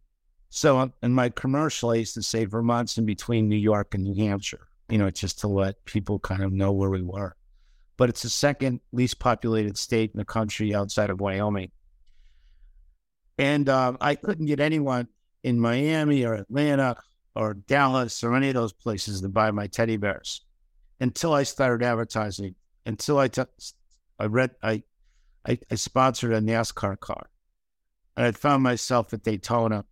So 0.48 0.78
um, 0.78 0.92
in 1.02 1.12
my 1.12 1.28
commercial, 1.30 1.90
I 1.90 1.96
used 1.96 2.14
to 2.14 2.22
say 2.22 2.44
Vermont's 2.44 2.96
in 2.96 3.04
between 3.04 3.48
New 3.48 3.56
York 3.56 3.94
and 3.94 4.04
New 4.04 4.14
Hampshire, 4.14 4.68
you 4.88 4.98
know, 4.98 5.10
just 5.10 5.40
to 5.40 5.48
let 5.48 5.84
people 5.84 6.18
kind 6.18 6.42
of 6.42 6.52
know 6.52 6.72
where 6.72 6.90
we 6.90 7.02
were. 7.02 7.34
But 7.96 8.08
it's 8.08 8.22
the 8.22 8.30
second 8.30 8.80
least 8.92 9.18
populated 9.18 9.76
state 9.76 10.12
in 10.14 10.18
the 10.18 10.24
country 10.24 10.74
outside 10.74 11.10
of 11.10 11.20
Wyoming. 11.20 11.70
And 13.36 13.68
um, 13.68 13.98
I 14.00 14.14
couldn't 14.14 14.46
get 14.46 14.60
anyone 14.60 15.08
in 15.42 15.58
Miami 15.58 16.24
or 16.24 16.34
Atlanta 16.34 16.96
or 17.34 17.54
Dallas 17.54 18.22
or 18.22 18.34
any 18.34 18.48
of 18.48 18.54
those 18.54 18.72
places 18.72 19.20
to 19.20 19.28
buy 19.28 19.50
my 19.50 19.66
teddy 19.66 19.96
bears 19.96 20.42
until 21.00 21.32
I 21.32 21.42
started 21.42 21.84
advertising. 21.84 22.54
Until 22.86 23.18
I 23.18 23.28
took, 23.28 23.50
I 24.18 24.26
read, 24.26 24.52
I, 24.62 24.82
I, 25.46 25.58
I 25.70 25.74
sponsored 25.74 26.32
a 26.32 26.40
NASCAR 26.40 26.98
car, 26.98 27.28
and 28.16 28.26
I 28.26 28.32
found 28.32 28.62
myself 28.62 29.12
at 29.12 29.22
Daytona, 29.22 29.84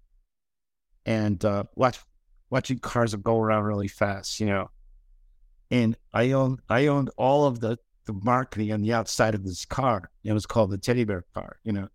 and 1.05 1.45
uh, 1.45 1.65
watch, 1.75 1.99
watching 2.51 2.79
cars 2.79 3.15
go 3.15 3.39
around 3.39 3.65
really 3.65 3.89
fast, 3.89 4.41
you 4.41 4.47
know. 4.47 4.71
And 5.71 5.97
I 6.13 6.33
owned, 6.33 6.61
I 6.69 6.87
owned 6.87 7.11
all 7.17 7.47
of 7.47 7.61
the 7.61 7.79
the 8.07 8.13
marketing 8.13 8.73
on 8.73 8.83
the 8.83 8.93
outside 8.93 9.35
of 9.35 9.45
this 9.45 9.65
car. 9.65 10.11
It 10.25 10.33
was 10.33 10.47
called 10.47 10.71
the 10.71 10.79
teddy 10.79 11.05
bear 11.05 11.25
car, 11.35 11.59
you 11.65 11.73
know. 11.73 11.89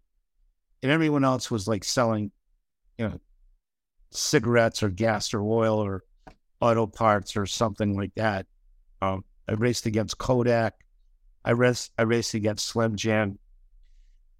And 0.81 0.91
everyone 0.91 1.23
else 1.23 1.51
was 1.51 1.67
like 1.67 1.83
selling, 1.83 2.31
you 2.97 3.07
know, 3.07 3.19
cigarettes 4.11 4.83
or 4.83 4.89
gas 4.89 5.33
or 5.33 5.41
oil 5.41 5.83
or 5.83 6.03
auto 6.61 6.87
parts 6.87 7.35
or 7.35 7.45
something 7.45 7.95
like 7.95 8.13
that. 8.15 8.45
Um, 9.01 9.25
I 9.49 9.53
raced 9.53 9.85
against 9.85 10.17
Kodak. 10.17 10.75
I 11.47 11.51
raced 11.51 11.93
I 11.97 12.01
raced 12.01 12.33
against 12.33 12.67
Slim 12.67 12.97
Jim 12.97 13.39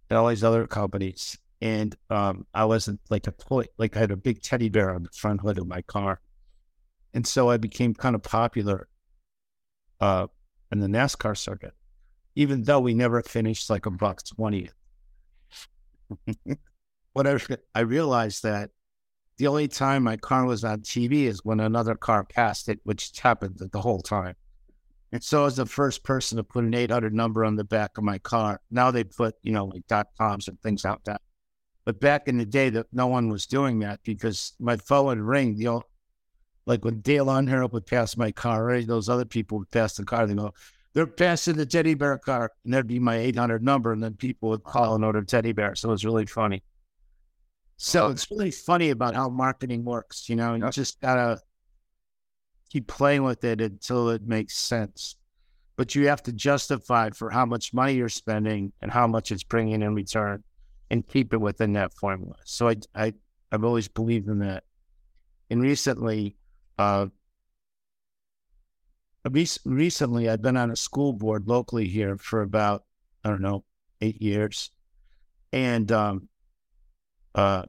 and 0.09 0.19
all 0.19 0.27
these 0.27 0.43
other 0.43 0.67
companies. 0.67 1.37
And 1.61 1.95
um, 2.09 2.45
I 2.53 2.65
wasn't 2.65 2.99
like 3.09 3.27
a 3.27 3.31
toy, 3.31 3.63
like 3.77 3.95
I 3.95 3.99
had 4.01 4.11
a 4.11 4.17
big 4.17 4.41
teddy 4.41 4.67
bear 4.67 4.93
on 4.93 5.03
the 5.03 5.09
front 5.09 5.39
hood 5.39 5.57
of 5.57 5.67
my 5.67 5.81
car. 5.81 6.19
And 7.13 7.25
so 7.25 7.49
I 7.49 7.55
became 7.55 7.93
kind 7.95 8.13
of 8.13 8.21
popular 8.21 8.89
uh, 10.01 10.27
in 10.71 10.81
the 10.81 10.87
NASCAR 10.87 11.35
circuit, 11.35 11.73
even 12.35 12.63
though 12.63 12.81
we 12.81 12.93
never 12.93 13.23
finished 13.23 13.69
like 13.69 13.85
a 13.85 13.89
buck 13.89 14.21
20th. 14.23 14.73
Whatever. 17.13 17.57
I 17.73 17.79
realized 17.79 18.43
that 18.43 18.71
the 19.37 19.47
only 19.47 19.69
time 19.69 20.03
my 20.03 20.17
car 20.17 20.45
was 20.45 20.65
on 20.65 20.81
TV 20.81 21.23
is 21.23 21.45
when 21.45 21.61
another 21.61 21.95
car 21.95 22.25
passed 22.25 22.67
it, 22.67 22.81
which 22.83 23.17
happened 23.17 23.57
the 23.57 23.81
whole 23.81 24.01
time. 24.01 24.35
And 25.17 25.23
so 25.23 25.41
I 25.41 25.45
was 25.45 25.55
the 25.55 25.65
first 25.65 26.03
person 26.03 26.37
to 26.37 26.43
put 26.43 26.63
an 26.63 26.75
800 26.75 27.11
number 27.11 27.43
on 27.43 27.55
the 27.55 27.63
back 27.63 27.97
of 27.97 28.03
my 28.03 28.19
car. 28.19 28.61
Now 28.69 28.91
they 28.91 29.03
put, 29.03 29.33
you 29.41 29.51
know, 29.51 29.65
like 29.65 29.87
dot 29.87 30.09
coms 30.15 30.47
and 30.47 30.61
things 30.61 30.85
out 30.85 31.05
that. 31.05 31.21
But 31.85 31.99
back 31.99 32.27
in 32.27 32.37
the 32.37 32.45
day, 32.45 32.69
that 32.69 32.85
no 32.93 33.07
one 33.07 33.29
was 33.29 33.47
doing 33.47 33.79
that 33.79 33.99
because 34.03 34.53
my 34.59 34.77
phone 34.77 35.07
would 35.07 35.19
ring. 35.19 35.55
You 35.57 35.65
know, 35.65 35.81
like 36.67 36.85
when 36.85 37.01
Dale 37.01 37.25
Earnhardt 37.25 37.71
would 37.71 37.87
pass 37.87 38.15
my 38.15 38.31
car, 38.31 38.63
right? 38.63 38.85
Those 38.85 39.09
other 39.09 39.25
people 39.25 39.57
would 39.57 39.71
pass 39.71 39.95
the 39.95 40.05
car. 40.05 40.27
They 40.27 40.35
go, 40.35 40.53
they're 40.93 41.07
passing 41.07 41.55
the 41.55 41.65
teddy 41.65 41.95
bear 41.95 42.19
car, 42.19 42.51
and 42.63 42.71
there'd 42.71 42.85
be 42.85 42.99
my 42.99 43.17
800 43.17 43.63
number, 43.63 43.93
and 43.93 44.03
then 44.03 44.13
people 44.13 44.49
would 44.49 44.63
call 44.63 44.93
and 44.93 45.03
order 45.03 45.23
teddy 45.23 45.51
bear. 45.51 45.73
So 45.73 45.89
it 45.89 45.93
was 45.93 46.05
really 46.05 46.27
funny. 46.27 46.61
So 47.77 48.09
it's 48.09 48.29
really 48.29 48.51
funny 48.51 48.91
about 48.91 49.15
how 49.15 49.29
marketing 49.29 49.83
works. 49.83 50.29
You 50.29 50.35
know, 50.35 50.53
you 50.53 50.69
just 50.69 51.01
gotta 51.01 51.41
keep 52.69 52.87
playing 52.87 53.23
with 53.23 53.43
it 53.43 53.61
until 53.61 54.09
it 54.09 54.27
makes 54.27 54.57
sense. 54.57 55.15
But 55.75 55.95
you 55.95 56.07
have 56.07 56.23
to 56.23 56.31
justify 56.31 57.11
for 57.11 57.29
how 57.29 57.45
much 57.45 57.73
money 57.73 57.93
you're 57.93 58.09
spending 58.09 58.73
and 58.81 58.91
how 58.91 59.07
much 59.07 59.31
it's 59.31 59.43
bringing 59.43 59.81
in 59.81 59.93
return, 59.93 60.43
and 60.89 61.05
keep 61.05 61.33
it 61.33 61.41
within 61.41 61.73
that 61.73 61.93
formula. 61.93 62.35
So 62.45 62.69
I, 62.69 62.75
I, 62.95 63.13
I've 63.51 63.63
always 63.63 63.87
believed 63.87 64.27
in 64.27 64.39
that. 64.39 64.63
And 65.49 65.61
recently, 65.61 66.35
uh, 66.77 67.07
recently, 69.65 70.29
I've 70.29 70.41
been 70.41 70.57
on 70.57 70.71
a 70.71 70.75
school 70.75 71.13
board 71.13 71.47
locally 71.47 71.87
here 71.87 72.17
for 72.17 72.41
about 72.41 72.83
I 73.23 73.29
don't 73.29 73.41
know 73.41 73.63
eight 74.01 74.21
years, 74.21 74.71
and 75.51 75.91
um, 75.91 76.29
uh, 77.35 77.63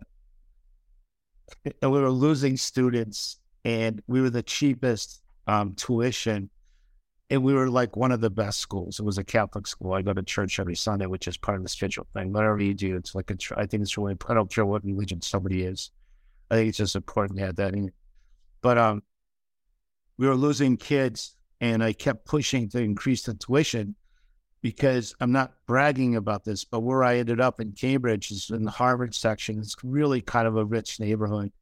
and 1.82 1.92
we 1.92 2.00
were 2.00 2.10
losing 2.10 2.56
students, 2.56 3.38
and 3.64 4.02
we 4.06 4.20
were 4.20 4.30
the 4.30 4.42
cheapest 4.42 5.22
um, 5.46 5.74
tuition, 5.74 6.50
and 7.30 7.42
we 7.42 7.54
were 7.54 7.68
like 7.68 7.96
one 7.96 8.12
of 8.12 8.20
the 8.20 8.30
best 8.30 8.60
schools. 8.60 8.98
It 8.98 9.04
was 9.04 9.18
a 9.18 9.24
Catholic 9.24 9.66
school. 9.66 9.92
I 9.92 10.02
go 10.02 10.12
to 10.12 10.22
church 10.22 10.58
every 10.58 10.76
Sunday, 10.76 11.06
which 11.06 11.28
is 11.28 11.36
part 11.36 11.56
of 11.56 11.62
the 11.62 11.68
spiritual 11.68 12.06
thing. 12.14 12.32
Whatever 12.32 12.60
you 12.60 12.74
do, 12.74 12.96
it's 12.96 13.14
like. 13.14 13.30
I 13.56 13.66
think 13.66 13.82
it's 13.82 13.96
really. 13.96 14.16
I 14.28 14.34
don't 14.34 14.52
care 14.52 14.66
what 14.66 14.84
religion 14.84 15.20
somebody 15.22 15.62
is. 15.62 15.90
I 16.50 16.56
think 16.56 16.68
it's 16.70 16.78
just 16.78 16.96
important 16.96 17.38
to 17.38 17.46
have 17.46 17.56
that 17.56 17.74
in. 17.74 17.92
But 18.62 18.78
um, 18.78 19.02
we 20.16 20.26
were 20.26 20.34
losing 20.34 20.76
kids, 20.76 21.36
and 21.60 21.82
I 21.82 21.92
kept 21.92 22.24
pushing 22.26 22.68
to 22.70 22.80
increase 22.80 23.22
the 23.22 23.34
tuition 23.34 23.94
because 24.60 25.14
I'm 25.20 25.32
not 25.32 25.52
bragging 25.66 26.16
about 26.16 26.44
this, 26.44 26.64
but 26.64 26.80
where 26.80 27.04
I 27.04 27.18
ended 27.18 27.40
up 27.40 27.60
in 27.60 27.72
Cambridge 27.72 28.30
is 28.30 28.50
in 28.50 28.64
the 28.64 28.70
Harvard 28.70 29.14
section. 29.14 29.58
It's 29.58 29.76
really 29.84 30.20
kind 30.20 30.48
of 30.48 30.56
a 30.56 30.64
rich 30.64 30.98
neighborhood. 30.98 31.52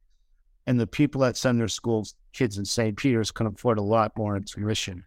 And 0.66 0.80
the 0.80 0.86
people 0.86 1.20
that 1.20 1.36
send 1.36 1.60
their 1.60 1.68
schools 1.68 2.14
kids 2.32 2.58
in 2.58 2.64
St. 2.64 2.96
Peter's 2.96 3.30
can 3.30 3.46
afford 3.46 3.78
a 3.78 3.82
lot 3.82 4.16
more 4.16 4.36
in 4.36 4.44
tuition. 4.44 5.04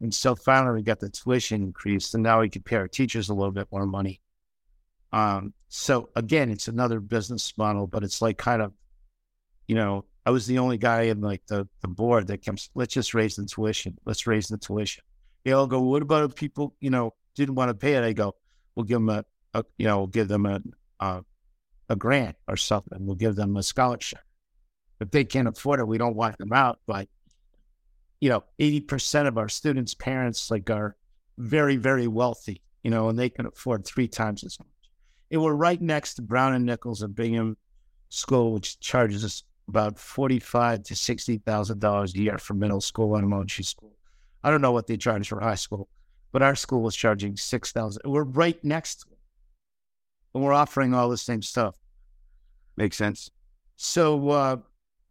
And 0.00 0.14
so 0.14 0.34
finally 0.34 0.76
we 0.76 0.82
got 0.82 1.00
the 1.00 1.10
tuition 1.10 1.62
increased 1.62 2.14
and 2.14 2.22
now 2.22 2.40
we 2.40 2.48
can 2.48 2.62
pay 2.62 2.76
our 2.76 2.88
teachers 2.88 3.28
a 3.28 3.34
little 3.34 3.52
bit 3.52 3.68
more 3.70 3.86
money. 3.86 4.20
Um, 5.12 5.52
so 5.68 6.10
again, 6.16 6.50
it's 6.50 6.68
another 6.68 7.00
business 7.00 7.52
model, 7.56 7.86
but 7.86 8.04
it's 8.04 8.22
like 8.22 8.38
kind 8.38 8.62
of, 8.62 8.72
you 9.66 9.74
know, 9.74 10.04
I 10.24 10.30
was 10.30 10.46
the 10.46 10.58
only 10.58 10.78
guy 10.78 11.02
in 11.02 11.20
like 11.20 11.46
the, 11.46 11.68
the 11.80 11.88
board 11.88 12.28
that 12.28 12.44
comes, 12.44 12.70
let's 12.74 12.94
just 12.94 13.14
raise 13.14 13.36
the 13.36 13.46
tuition. 13.46 13.98
Let's 14.04 14.26
raise 14.26 14.48
the 14.48 14.58
tuition. 14.58 15.02
They 15.44 15.52
all 15.52 15.66
go, 15.66 15.80
what 15.80 16.02
about 16.02 16.30
if 16.30 16.36
people, 16.36 16.74
you 16.80 16.90
know, 16.90 17.14
didn't 17.34 17.54
want 17.54 17.70
to 17.70 17.74
pay 17.74 17.94
it? 17.94 18.04
I 18.04 18.12
go, 18.12 18.34
we'll 18.74 18.84
give 18.84 18.96
them 18.96 19.08
a, 19.08 19.24
a 19.54 19.64
you 19.78 19.86
know, 19.86 19.98
we'll 19.98 20.06
give 20.06 20.28
them 20.28 20.46
a, 20.46 20.60
a, 21.00 21.24
a 21.88 21.96
grant 21.96 22.36
or 22.46 22.56
something. 22.56 23.06
We'll 23.06 23.16
give 23.16 23.36
them 23.36 23.56
a 23.56 23.62
scholarship. 23.62 24.20
If 25.00 25.10
they 25.10 25.24
can't 25.24 25.48
afford 25.48 25.80
it, 25.80 25.88
we 25.88 25.98
don't 25.98 26.16
want 26.16 26.38
them 26.38 26.52
out. 26.52 26.78
But, 26.86 27.08
you 28.20 28.28
know, 28.28 28.44
80% 28.58 29.26
of 29.26 29.38
our 29.38 29.48
students' 29.48 29.94
parents 29.94 30.50
like 30.50 30.68
are 30.70 30.96
very, 31.38 31.76
very 31.76 32.06
wealthy, 32.06 32.60
you 32.82 32.90
know, 32.90 33.08
and 33.08 33.18
they 33.18 33.30
can 33.30 33.46
afford 33.46 33.84
three 33.84 34.08
times 34.08 34.44
as 34.44 34.58
much. 34.58 34.68
And 35.30 35.42
we're 35.42 35.54
right 35.54 35.80
next 35.80 36.14
to 36.14 36.22
Browne 36.22 36.54
and 36.54 36.66
Nichols 36.66 37.02
and 37.02 37.14
Bingham 37.14 37.56
School, 38.10 38.52
which 38.52 38.78
charges 38.80 39.24
us 39.24 39.44
about 39.68 39.98
forty-five 39.98 40.82
to 40.82 40.96
sixty 40.96 41.38
thousand 41.38 41.78
dollars 41.78 42.12
a 42.14 42.18
year 42.18 42.38
for 42.38 42.54
middle 42.54 42.80
school 42.80 43.14
and 43.14 43.22
elementary 43.22 43.64
school. 43.64 43.92
I 44.42 44.50
don't 44.50 44.60
know 44.60 44.72
what 44.72 44.88
they 44.88 44.96
charge 44.96 45.28
for 45.28 45.40
high 45.40 45.54
school, 45.54 45.88
but 46.32 46.42
our 46.42 46.56
school 46.56 46.82
was 46.82 46.96
charging 46.96 47.36
six 47.36 47.70
thousand. 47.70 48.02
We're 48.04 48.24
right 48.24 48.62
next 48.64 49.02
to 49.02 49.10
it, 49.12 49.18
and 50.34 50.42
we're 50.42 50.52
offering 50.52 50.92
all 50.92 51.08
the 51.08 51.16
same 51.16 51.40
stuff. 51.40 51.76
Makes 52.76 52.96
sense. 52.96 53.30
So 53.76 54.28
uh, 54.30 54.56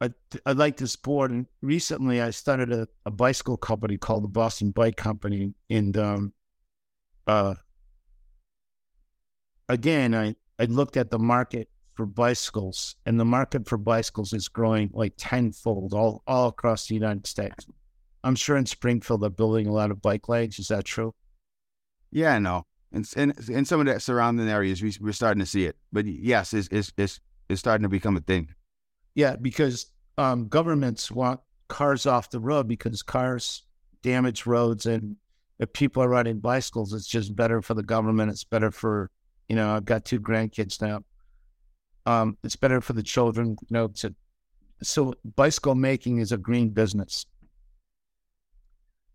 I 0.01 0.11
I 0.45 0.53
like 0.53 0.77
this 0.77 0.95
board, 0.95 1.31
and 1.31 1.45
recently 1.61 2.21
I 2.21 2.29
started 2.29 2.71
a, 2.71 2.87
a 3.05 3.11
bicycle 3.11 3.57
company 3.57 3.97
called 3.97 4.23
the 4.23 4.29
Boston 4.29 4.71
Bike 4.71 4.95
Company, 4.95 5.53
and 5.69 5.97
um, 5.97 6.33
uh, 7.27 7.55
again 9.67 10.15
I 10.15 10.35
I 10.57 10.65
looked 10.65 10.97
at 10.97 11.11
the 11.11 11.19
market 11.19 11.69
for 11.95 12.05
bicycles, 12.05 12.95
and 13.05 13.19
the 13.19 13.25
market 13.25 13.67
for 13.67 13.77
bicycles 13.77 14.31
is 14.31 14.47
growing 14.47 14.89
like 14.93 15.13
tenfold 15.17 15.93
all, 15.93 16.23
all 16.25 16.47
across 16.47 16.87
the 16.87 16.95
United 16.95 17.27
States. 17.27 17.65
I'm 18.23 18.35
sure 18.35 18.55
in 18.55 18.65
Springfield 18.65 19.21
they're 19.21 19.29
building 19.29 19.67
a 19.67 19.73
lot 19.73 19.91
of 19.91 20.01
bike 20.01 20.29
lanes. 20.29 20.59
Is 20.59 20.69
that 20.69 20.85
true? 20.85 21.13
Yeah, 22.11 22.39
no. 22.39 22.65
In, 22.91 23.05
in, 23.15 23.33
in 23.49 23.65
some 23.65 23.81
of 23.81 23.85
the 23.85 23.99
surrounding 23.99 24.47
areas, 24.49 24.81
we, 24.81 24.93
we're 24.99 25.11
starting 25.11 25.41
to 25.41 25.45
see 25.45 25.65
it. 25.65 25.75
But 25.91 26.05
yes, 26.05 26.53
it's, 26.53 26.67
it's, 26.71 26.91
it's, 26.97 27.19
it's 27.49 27.59
starting 27.59 27.83
to 27.83 27.89
become 27.89 28.17
a 28.17 28.21
thing. 28.21 28.49
Yeah, 29.19 29.35
because 29.35 29.91
um, 30.17 30.47
governments 30.47 31.11
want 31.11 31.39
cars 31.67 32.05
off 32.05 32.29
the 32.29 32.39
road 32.39 32.67
because 32.67 33.03
cars 33.03 33.63
damage 34.01 34.45
roads. 34.45 34.85
And 34.85 35.17
if 35.59 35.71
people 35.73 36.01
are 36.03 36.09
riding 36.09 36.39
bicycles, 36.39 36.93
it's 36.93 37.07
just 37.07 37.35
better 37.35 37.61
for 37.61 37.73
the 37.73 37.83
government. 37.83 38.31
It's 38.31 38.43
better 38.43 38.71
for, 38.71 39.11
you 39.47 39.55
know, 39.55 39.75
I've 39.75 39.85
got 39.85 40.05
two 40.05 40.19
grandkids 40.19 40.81
now 40.81 41.03
um, 42.05 42.37
it's 42.43 42.55
better 42.55 42.81
for 42.81 42.93
the 42.93 43.03
children, 43.03 43.55
you 43.61 43.67
know. 43.69 43.87
To 43.87 44.15
so 44.81 45.13
bicycle 45.35 45.75
making 45.75 46.17
is 46.19 46.31
a 46.31 46.37
green 46.37 46.69
business. 46.69 47.25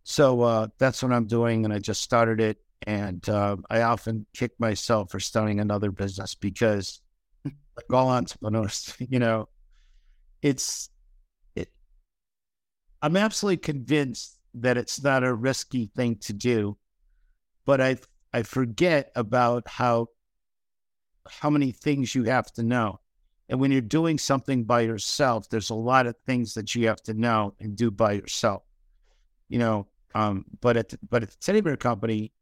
So 0.05 0.43
uh, 0.43 0.69
that's 0.79 1.03
what 1.03 1.13
I'm 1.13 1.27
doing, 1.27 1.65
and 1.65 1.73
I 1.73 1.79
just 1.79 2.03
started 2.03 2.41
it. 2.41 2.59
And 2.87 3.27
uh, 3.29 3.57
I 3.71 3.83
often 3.83 4.27
kick 4.35 4.53
myself 4.59 5.11
for 5.11 5.19
starting 5.19 5.59
another 5.59 5.91
business 5.91 6.35
because, 6.35 7.01
like 7.45 7.91
all 7.91 8.11
entrepreneurs, 8.11 8.95
you 9.09 9.19
know, 9.19 9.49
it's 10.45 10.91
it. 11.57 11.71
I'm 13.01 13.17
absolutely 13.17 13.57
convinced 13.57 14.39
that 14.53 14.77
it's 14.77 15.03
not 15.03 15.25
a 15.25 15.35
risky 15.35 15.91
thing 15.97 16.17
to 16.17 16.35
do, 16.35 16.77
but 17.65 17.81
I 17.81 17.97
I 18.33 18.43
forget 18.43 19.11
about 19.17 19.67
how 19.67 20.09
how 21.27 21.49
many 21.49 21.73
things 21.73 22.15
you 22.15 22.25
have 22.25 22.53
to 22.53 22.63
know. 22.63 23.01
And 23.49 23.59
when 23.59 23.73
you're 23.73 23.81
doing 23.81 24.19
something 24.19 24.65
by 24.65 24.83
yourself, 24.83 25.49
there's 25.49 25.71
a 25.71 25.75
lot 25.75 26.07
of 26.07 26.15
things 26.27 26.53
that 26.55 26.75
you 26.75 26.89
have 26.89 27.03
to 27.05 27.15
know 27.15 27.55
and 27.59 27.75
do 27.75 27.91
by 27.91 28.13
yourself. 28.13 28.63
You 29.49 29.59
know, 29.59 29.87
um, 30.15 30.45
but 30.61 30.77
at 30.77 30.91
the, 30.91 30.99
but 31.09 31.23
at 31.23 31.31
the 31.31 31.37
teddy 31.41 31.63
bear 31.63 31.77
company, 31.79 32.33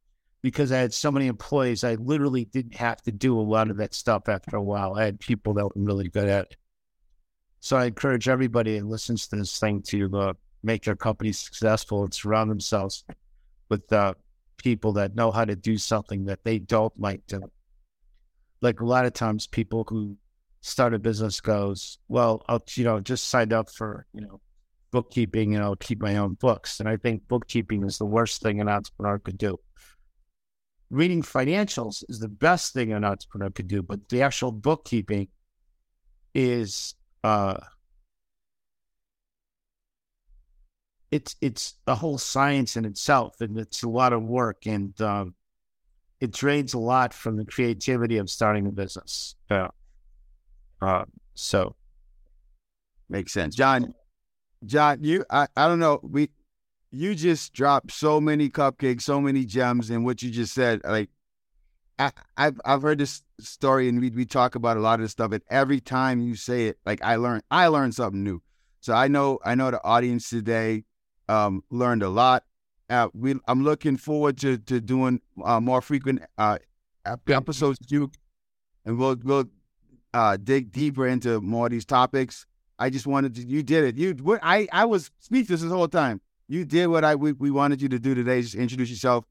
because 0.43 0.73
I 0.73 0.79
had 0.79 0.93
so 0.93 1.13
many 1.13 1.29
employees, 1.29 1.85
I 1.85 1.95
literally 1.95 2.47
didn't 2.47 2.75
have 2.75 3.01
to 3.03 3.13
do 3.13 3.39
a 3.39 3.43
lot 3.43 3.71
of 3.71 3.77
that 3.77 3.95
stuff 3.95 4.29
after 4.29 4.57
a 4.57 4.63
while. 4.63 4.95
I 4.95 5.05
had 5.05 5.21
people 5.21 5.55
that 5.55 5.65
were 5.65 5.73
really 5.77 6.09
good 6.09 6.29
at 6.29 6.47
it. 6.47 6.57
So 7.63 7.77
I 7.77 7.85
encourage 7.85 8.29
everybody 8.29 8.77
that 8.77 8.85
listens 8.85 9.29
to 9.29 9.37
this 9.37 9.61
thing 9.61 9.83
to 9.83 10.19
uh, 10.19 10.33
make 10.65 10.83
their 10.83 10.97
company 10.97 11.31
successful 11.31 12.03
and 12.03 12.13
surround 12.13 12.51
themselves 12.51 13.05
with 13.69 13.91
uh, 13.93 14.15
people 14.57 14.93
that 14.95 15.15
know 15.15 15.31
how 15.31 15.45
to 15.45 15.55
do 15.55 15.79
something 15.79 16.25
that 16.25 16.43
they 16.43 16.59
don't 16.59 16.93
like 16.99 17.25
doing. 17.29 17.53
Like 18.63 18.81
a 18.81 18.85
lot 18.85 19.07
of 19.07 19.13
times, 19.13 19.47
people 19.47 19.85
who 19.89 20.17
start 20.61 20.93
a 20.93 20.99
business 20.99 21.41
goes, 21.41 21.99
"Well, 22.09 22.45
I'll 22.49 22.65
you 22.75 22.83
know 22.83 22.99
just 22.99 23.29
sign 23.29 23.53
up 23.53 23.71
for 23.71 24.07
you 24.13 24.23
know 24.23 24.41
bookkeeping 24.91 25.55
and 25.55 25.63
I'll 25.63 25.77
keep 25.77 26.03
my 26.03 26.17
own 26.17 26.35
books." 26.35 26.81
And 26.81 26.89
I 26.89 26.97
think 26.97 27.29
bookkeeping 27.29 27.85
is 27.85 27.97
the 27.97 28.07
worst 28.07 28.43
thing 28.43 28.61
an 28.61 28.69
entrepreneur 28.69 29.21
could 29.21 29.39
do. 29.39 29.61
Reading 30.91 31.23
financials 31.23 32.03
is 32.09 32.19
the 32.19 32.29
best 32.29 32.73
thing 32.73 32.93
an 32.93 33.05
entrepreneur 33.05 33.51
could 33.51 33.69
do, 33.69 33.85
but 33.85 34.09
the 34.09 34.23
actual 34.23 34.51
bookkeeping 34.51 35.29
is 36.35 36.97
uh, 37.25 37.57
it's 41.11 41.37
it's 41.41 41.75
a 41.87 41.95
whole 41.95 42.19
science 42.19 42.77
in 42.77 42.85
itself, 42.85 43.41
and 43.41 43.59
it's 43.59 43.83
a 43.83 43.89
lot 43.89 44.13
of 44.13 44.23
work, 44.23 44.67
and 44.67 44.99
um, 45.01 45.35
it 46.21 46.33
drains 46.33 46.75
a 46.75 46.79
lot 46.79 47.13
from 47.13 47.37
the 47.37 47.45
creativity 47.45 48.17
of 48.17 48.31
starting 48.31 48.67
a 48.67 48.73
business. 48.73 49.37
Yeah. 49.51 49.69
Uh, 50.81 51.05
so 51.35 51.77
makes 53.09 53.33
sense, 53.33 53.55
John. 53.55 53.95
John, 54.65 55.03
you 55.03 55.25
I, 55.31 55.49
I 55.57 55.69
don't 55.69 55.81
know 55.81 56.01
we 56.03 56.31
you 56.91 57.15
just 57.15 57.53
dropped 57.53 57.93
so 57.93 58.21
many 58.21 58.49
cupcakes, 58.49 59.03
so 59.03 59.21
many 59.21 59.45
gems, 59.45 59.91
and 59.91 60.05
what 60.05 60.23
you 60.23 60.31
just 60.31 60.55
said. 60.55 60.81
Like 60.85 61.11
I, 62.37 62.45
have 62.45 62.61
I've 62.65 62.83
heard 62.83 62.99
this 62.99 63.23
story, 63.41 63.89
and 63.89 64.01
we 64.01 64.11
we 64.11 64.25
talk 64.25 64.55
about 64.55 64.77
a 64.77 64.81
lot 64.81 64.95
of 64.95 65.05
this 65.05 65.13
stuff. 65.13 65.33
And 65.33 65.43
every 65.51 65.81
time 65.81 66.21
you 66.21 66.35
say 66.35 66.67
it, 66.67 66.79
like 66.85 67.03
I 67.03 67.17
learn 67.17 67.43
I 67.51 67.67
learned 67.69 67.95
something 67.95 68.23
new. 68.23 68.43
So 68.81 68.95
I 68.95 69.09
know 69.09 69.39
I 69.45 69.55
know 69.55 69.71
the 69.71 69.83
audience 69.85 70.29
today 70.29 70.85
um, 71.29 71.63
learned 71.71 72.03
a 72.03 72.09
lot. 72.09 72.45
Uh, 72.91 73.09
we, 73.15 73.35
I'm 73.47 73.65
looking 73.65 73.97
forward 73.97 74.39
to 74.39 74.59
to 74.59 74.81
doing 74.81 75.21
uh, 75.43 75.61
more 75.61 75.81
frequent 75.81 76.23
uh, 76.37 76.59
episodes 77.07 77.79
with 77.81 77.93
you, 77.93 78.11
and 78.85 78.99
we'll 78.99 79.17
we'll 79.23 79.47
uh, 80.15 80.37
dig 80.37 80.73
deeper 80.73 81.07
into 81.07 81.41
more 81.41 81.67
of 81.67 81.73
these 81.73 81.85
topics. 81.85 82.47
I 82.79 82.91
just 82.91 83.07
wanted 83.07 83.35
to. 83.37 83.47
You 83.47 83.63
did 83.63 83.85
it. 83.85 83.97
You. 83.97 84.15
What, 84.23 84.41
I 84.43 84.69
I 84.73 84.85
was 84.85 85.11
speechless 85.21 85.63
this 85.63 85.71
whole 85.71 85.89
time. 85.89 86.21
You 86.49 86.65
did 86.65 86.89
what 86.89 87.05
I 87.05 87.15
we, 87.15 87.33
we 87.33 87.51
wanted 87.51 87.81
you 87.81 87.89
to 87.89 87.99
do 87.99 88.15
today. 88.15 88.43
Just 88.43 88.55
introduce 88.55 88.91
yourself. 88.91 89.25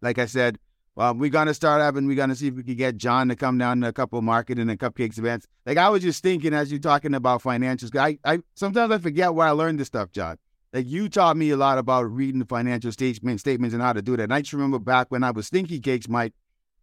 Like 0.00 0.18
I 0.18 0.26
said, 0.26 0.58
um, 0.96 1.18
we're 1.18 1.30
gonna 1.30 1.54
start 1.54 1.80
up 1.80 1.96
and 1.96 2.06
We're 2.06 2.16
gonna 2.16 2.34
see 2.34 2.48
if 2.48 2.54
we 2.54 2.62
can 2.62 2.74
get 2.74 2.96
John 2.96 3.28
to 3.28 3.36
come 3.36 3.58
down 3.58 3.80
to 3.80 3.88
a 3.88 3.92
couple 3.92 4.20
marketing 4.22 4.68
and 4.68 4.78
cupcakes 4.78 5.18
events. 5.18 5.46
Like 5.64 5.78
I 5.78 5.88
was 5.88 6.02
just 6.02 6.22
thinking 6.22 6.52
as 6.52 6.70
you're 6.70 6.80
talking 6.80 7.14
about 7.14 7.42
financials. 7.42 7.96
I 7.96 8.18
I 8.24 8.40
sometimes 8.54 8.92
I 8.92 8.98
forget 8.98 9.34
where 9.34 9.46
I 9.46 9.52
learned 9.52 9.80
this 9.80 9.86
stuff, 9.86 10.10
John. 10.12 10.36
Like 10.72 10.86
you 10.86 11.08
taught 11.08 11.36
me 11.36 11.50
a 11.50 11.56
lot 11.56 11.78
about 11.78 12.02
reading 12.02 12.38
the 12.38 12.44
financial 12.46 12.92
statement 12.92 13.40
statements 13.40 13.72
and 13.72 13.82
how 13.82 13.92
to 13.92 14.02
do 14.02 14.16
that. 14.16 14.24
And 14.24 14.34
I 14.34 14.40
just 14.40 14.52
remember 14.52 14.78
back 14.78 15.10
when 15.10 15.24
I 15.24 15.30
was 15.30 15.46
Stinky 15.46 15.80
Cakes, 15.80 16.08
Mike, 16.08 16.34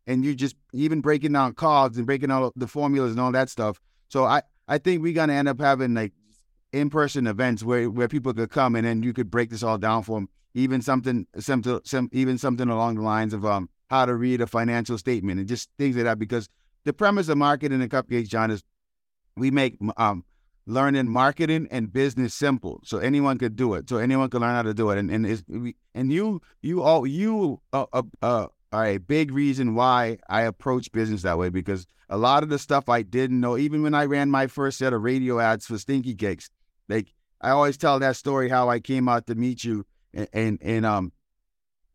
and 0.07 0.25
you 0.25 0.35
just 0.35 0.55
even 0.73 1.01
breaking 1.01 1.33
down 1.33 1.53
cards 1.53 1.97
and 1.97 2.05
breaking 2.05 2.29
down 2.29 2.51
the 2.55 2.67
formulas 2.67 3.11
and 3.11 3.19
all 3.19 3.31
that 3.33 3.49
stuff. 3.49 3.79
So 4.09 4.23
I, 4.23 4.41
I 4.67 4.77
think 4.77 5.01
we're 5.01 5.13
gonna 5.13 5.33
end 5.33 5.47
up 5.47 5.59
having 5.59 5.93
like 5.93 6.13
in-person 6.73 7.27
events 7.27 7.63
where, 7.63 7.89
where 7.89 8.07
people 8.07 8.33
could 8.33 8.49
come 8.49 8.75
and 8.75 8.85
then 8.85 9.03
you 9.03 9.13
could 9.13 9.31
break 9.31 9.49
this 9.49 9.63
all 9.63 9.77
down 9.77 10.03
for 10.03 10.17
them. 10.17 10.29
Even 10.53 10.81
something, 10.81 11.27
some, 11.39 11.61
some 11.85 12.09
even 12.11 12.37
something 12.37 12.67
along 12.67 12.95
the 12.95 13.01
lines 13.01 13.33
of 13.33 13.45
um 13.45 13.69
how 13.89 14.05
to 14.05 14.15
read 14.15 14.41
a 14.41 14.47
financial 14.47 14.97
statement 14.97 15.39
and 15.39 15.47
just 15.47 15.69
things 15.77 15.95
like 15.95 16.05
that. 16.05 16.19
Because 16.19 16.49
the 16.83 16.93
premise 16.93 17.29
of 17.29 17.37
marketing 17.37 17.81
and 17.81 17.91
cupcakes, 17.91 18.27
John, 18.27 18.51
is 18.51 18.63
we 19.35 19.51
make 19.51 19.77
um 19.97 20.23
learning 20.65 21.07
marketing 21.07 21.67
and 21.71 21.91
business 21.91 22.33
simple, 22.33 22.81
so 22.83 22.97
anyone 22.97 23.37
could 23.37 23.55
do 23.55 23.73
it. 23.73 23.89
So 23.89 23.97
anyone 23.97 24.29
could 24.29 24.41
learn 24.41 24.55
how 24.55 24.63
to 24.63 24.73
do 24.73 24.89
it. 24.89 24.97
And 24.97 25.09
and 25.09 25.73
and 25.95 26.11
you 26.11 26.41
you 26.61 26.81
all 26.81 27.07
you 27.07 27.61
uh, 27.73 27.85
uh, 27.93 28.03
uh, 28.21 28.47
are 28.71 28.85
a 28.85 28.97
big 28.97 29.31
reason 29.31 29.75
why 29.75 30.17
I 30.29 30.41
approach 30.41 30.91
business 30.91 31.21
that 31.21 31.37
way 31.37 31.49
because 31.49 31.87
a 32.09 32.17
lot 32.17 32.43
of 32.43 32.49
the 32.49 32.59
stuff 32.59 32.89
I 32.89 33.01
didn't 33.01 33.39
know, 33.39 33.57
even 33.57 33.81
when 33.81 33.93
I 33.93 34.05
ran 34.05 34.29
my 34.29 34.47
first 34.47 34.77
set 34.77 34.93
of 34.93 35.01
radio 35.01 35.39
ads 35.39 35.65
for 35.65 35.77
Stinky 35.77 36.15
Cakes, 36.15 36.49
like 36.89 37.13
I 37.41 37.51
always 37.51 37.77
tell 37.77 37.99
that 37.99 38.15
story 38.15 38.49
how 38.49 38.69
I 38.69 38.79
came 38.79 39.07
out 39.07 39.27
to 39.27 39.35
meet 39.35 39.63
you 39.63 39.85
and 40.13 40.27
and, 40.33 40.59
and 40.61 40.85
um 40.85 41.11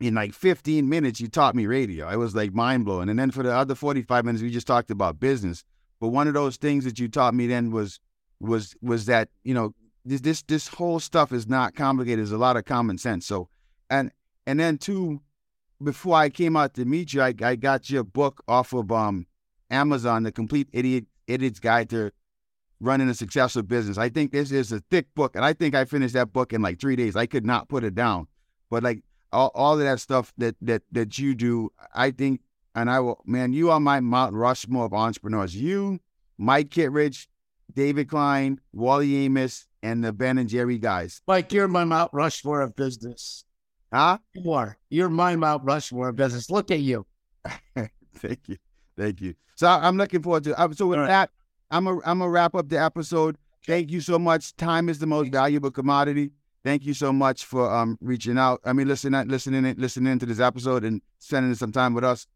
in 0.02 0.14
like 0.14 0.34
15 0.34 0.88
minutes 0.88 1.20
you 1.20 1.28
taught 1.28 1.54
me 1.54 1.66
radio. 1.66 2.08
It 2.08 2.16
was 2.16 2.34
like 2.34 2.52
mind 2.52 2.84
blowing. 2.84 3.08
And 3.08 3.18
then 3.18 3.30
for 3.30 3.42
the 3.42 3.52
other 3.52 3.74
45 3.74 4.24
minutes 4.24 4.42
we 4.42 4.50
just 4.50 4.66
talked 4.66 4.90
about 4.90 5.20
business. 5.20 5.64
But 6.00 6.08
one 6.08 6.26
of 6.26 6.34
those 6.34 6.56
things 6.56 6.84
that 6.84 6.98
you 6.98 7.08
taught 7.08 7.34
me 7.34 7.46
then 7.46 7.70
was 7.70 8.00
was 8.40 8.74
was 8.82 9.06
that 9.06 9.28
you 9.44 9.54
know 9.54 9.72
this 10.04 10.20
this 10.20 10.42
this 10.42 10.66
whole 10.66 10.98
stuff 10.98 11.32
is 11.32 11.46
not 11.46 11.76
complicated. 11.76 12.18
There's 12.18 12.32
a 12.32 12.38
lot 12.38 12.56
of 12.56 12.64
common 12.64 12.98
sense. 12.98 13.26
So 13.26 13.48
and 13.88 14.10
and 14.46 14.58
then 14.58 14.78
two, 14.78 15.20
before 15.82 16.16
I 16.16 16.28
came 16.28 16.56
out 16.56 16.74
to 16.74 16.84
meet 16.84 17.12
you, 17.14 17.22
I, 17.22 17.32
I 17.40 17.54
got 17.54 17.88
your 17.88 18.02
book 18.02 18.42
off 18.48 18.72
of 18.72 18.90
um 18.90 19.26
Amazon, 19.70 20.24
The 20.24 20.32
Complete 20.32 20.68
Idiot 20.72 21.06
Idiot's 21.28 21.60
Guide 21.60 21.88
to 21.90 22.10
Running 22.80 23.08
a 23.08 23.14
Successful 23.14 23.62
Business. 23.62 23.96
I 23.96 24.08
think 24.08 24.32
this 24.32 24.50
is 24.50 24.72
a 24.72 24.80
thick 24.90 25.06
book, 25.14 25.36
and 25.36 25.44
I 25.44 25.52
think 25.52 25.76
I 25.76 25.84
finished 25.84 26.14
that 26.14 26.32
book 26.32 26.52
in 26.52 26.62
like 26.62 26.80
three 26.80 26.96
days. 26.96 27.14
I 27.14 27.26
could 27.26 27.46
not 27.46 27.68
put 27.68 27.84
it 27.84 27.94
down. 27.94 28.26
But 28.70 28.82
like 28.82 29.04
all, 29.32 29.50
all 29.54 29.74
of 29.74 29.80
that 29.80 30.00
stuff 30.00 30.32
that 30.38 30.56
that 30.62 30.82
that 30.92 31.18
you 31.18 31.34
do, 31.34 31.70
I 31.94 32.10
think, 32.10 32.40
and 32.74 32.90
I 32.90 33.00
will, 33.00 33.22
man, 33.26 33.52
you 33.52 33.70
are 33.70 33.80
my 33.80 34.00
Mount 34.00 34.34
Rushmore 34.34 34.86
of 34.86 34.92
entrepreneurs. 34.92 35.54
You, 35.54 36.00
Mike 36.38 36.70
Kittredge, 36.70 37.28
David 37.72 38.08
Klein, 38.08 38.60
Wally 38.72 39.16
Amos, 39.24 39.66
and 39.82 40.04
the 40.04 40.12
Ben 40.12 40.38
and 40.38 40.48
Jerry 40.48 40.78
guys. 40.78 41.22
Mike, 41.26 41.52
you're 41.52 41.68
my 41.68 41.84
Mount 41.84 42.10
Rushmore 42.12 42.60
of 42.60 42.76
business. 42.76 43.44
Huh? 43.92 44.18
You 44.32 44.52
are. 44.52 44.78
You're 44.88 45.10
my 45.10 45.36
Mount 45.36 45.64
Rushmore 45.64 46.08
of 46.08 46.16
business. 46.16 46.50
Look 46.50 46.70
at 46.70 46.80
you. 46.80 47.06
Thank 48.16 48.48
you. 48.48 48.56
Thank 48.96 49.20
you. 49.20 49.34
So 49.56 49.68
I'm 49.68 49.96
looking 49.96 50.22
forward 50.22 50.44
to. 50.44 50.58
Uh, 50.58 50.72
so 50.72 50.86
with 50.86 50.98
right. 50.98 51.06
that, 51.06 51.30
I'm 51.70 51.86
a 51.86 51.92
I'm 52.04 52.18
gonna 52.18 52.28
wrap 52.28 52.54
up 52.54 52.68
the 52.68 52.80
episode. 52.80 53.36
Thank 53.66 53.90
you 53.90 54.00
so 54.00 54.18
much. 54.18 54.56
Time 54.56 54.88
is 54.88 54.98
the 54.98 55.06
most 55.06 55.30
valuable 55.30 55.70
commodity. 55.70 56.32
Thank 56.64 56.84
you 56.86 56.94
so 56.94 57.12
much 57.12 57.44
for 57.44 57.72
um 57.72 57.98
reaching 58.00 58.38
out. 58.38 58.60
I 58.64 58.72
mean, 58.72 58.88
listening, 58.88 59.28
listening, 59.28 59.74
listening 59.76 60.18
to 60.18 60.26
this 60.26 60.40
episode 60.40 60.84
and 60.84 61.02
spending 61.18 61.54
some 61.54 61.72
time 61.72 61.94
with 61.94 62.04
us. 62.04 62.26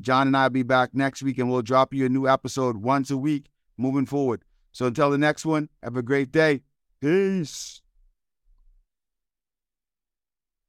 John 0.00 0.26
and 0.26 0.36
I 0.36 0.44
will 0.44 0.50
be 0.50 0.62
back 0.62 0.94
next 0.94 1.22
week, 1.22 1.38
and 1.38 1.50
we'll 1.50 1.62
drop 1.62 1.94
you 1.94 2.06
a 2.06 2.08
new 2.08 2.26
episode 2.26 2.78
once 2.78 3.10
a 3.10 3.16
week 3.16 3.50
moving 3.76 4.06
forward. 4.06 4.42
So 4.72 4.86
until 4.86 5.10
the 5.10 5.18
next 5.18 5.46
one, 5.46 5.68
have 5.82 5.96
a 5.96 6.02
great 6.02 6.32
day. 6.32 6.62
Peace. 7.00 7.82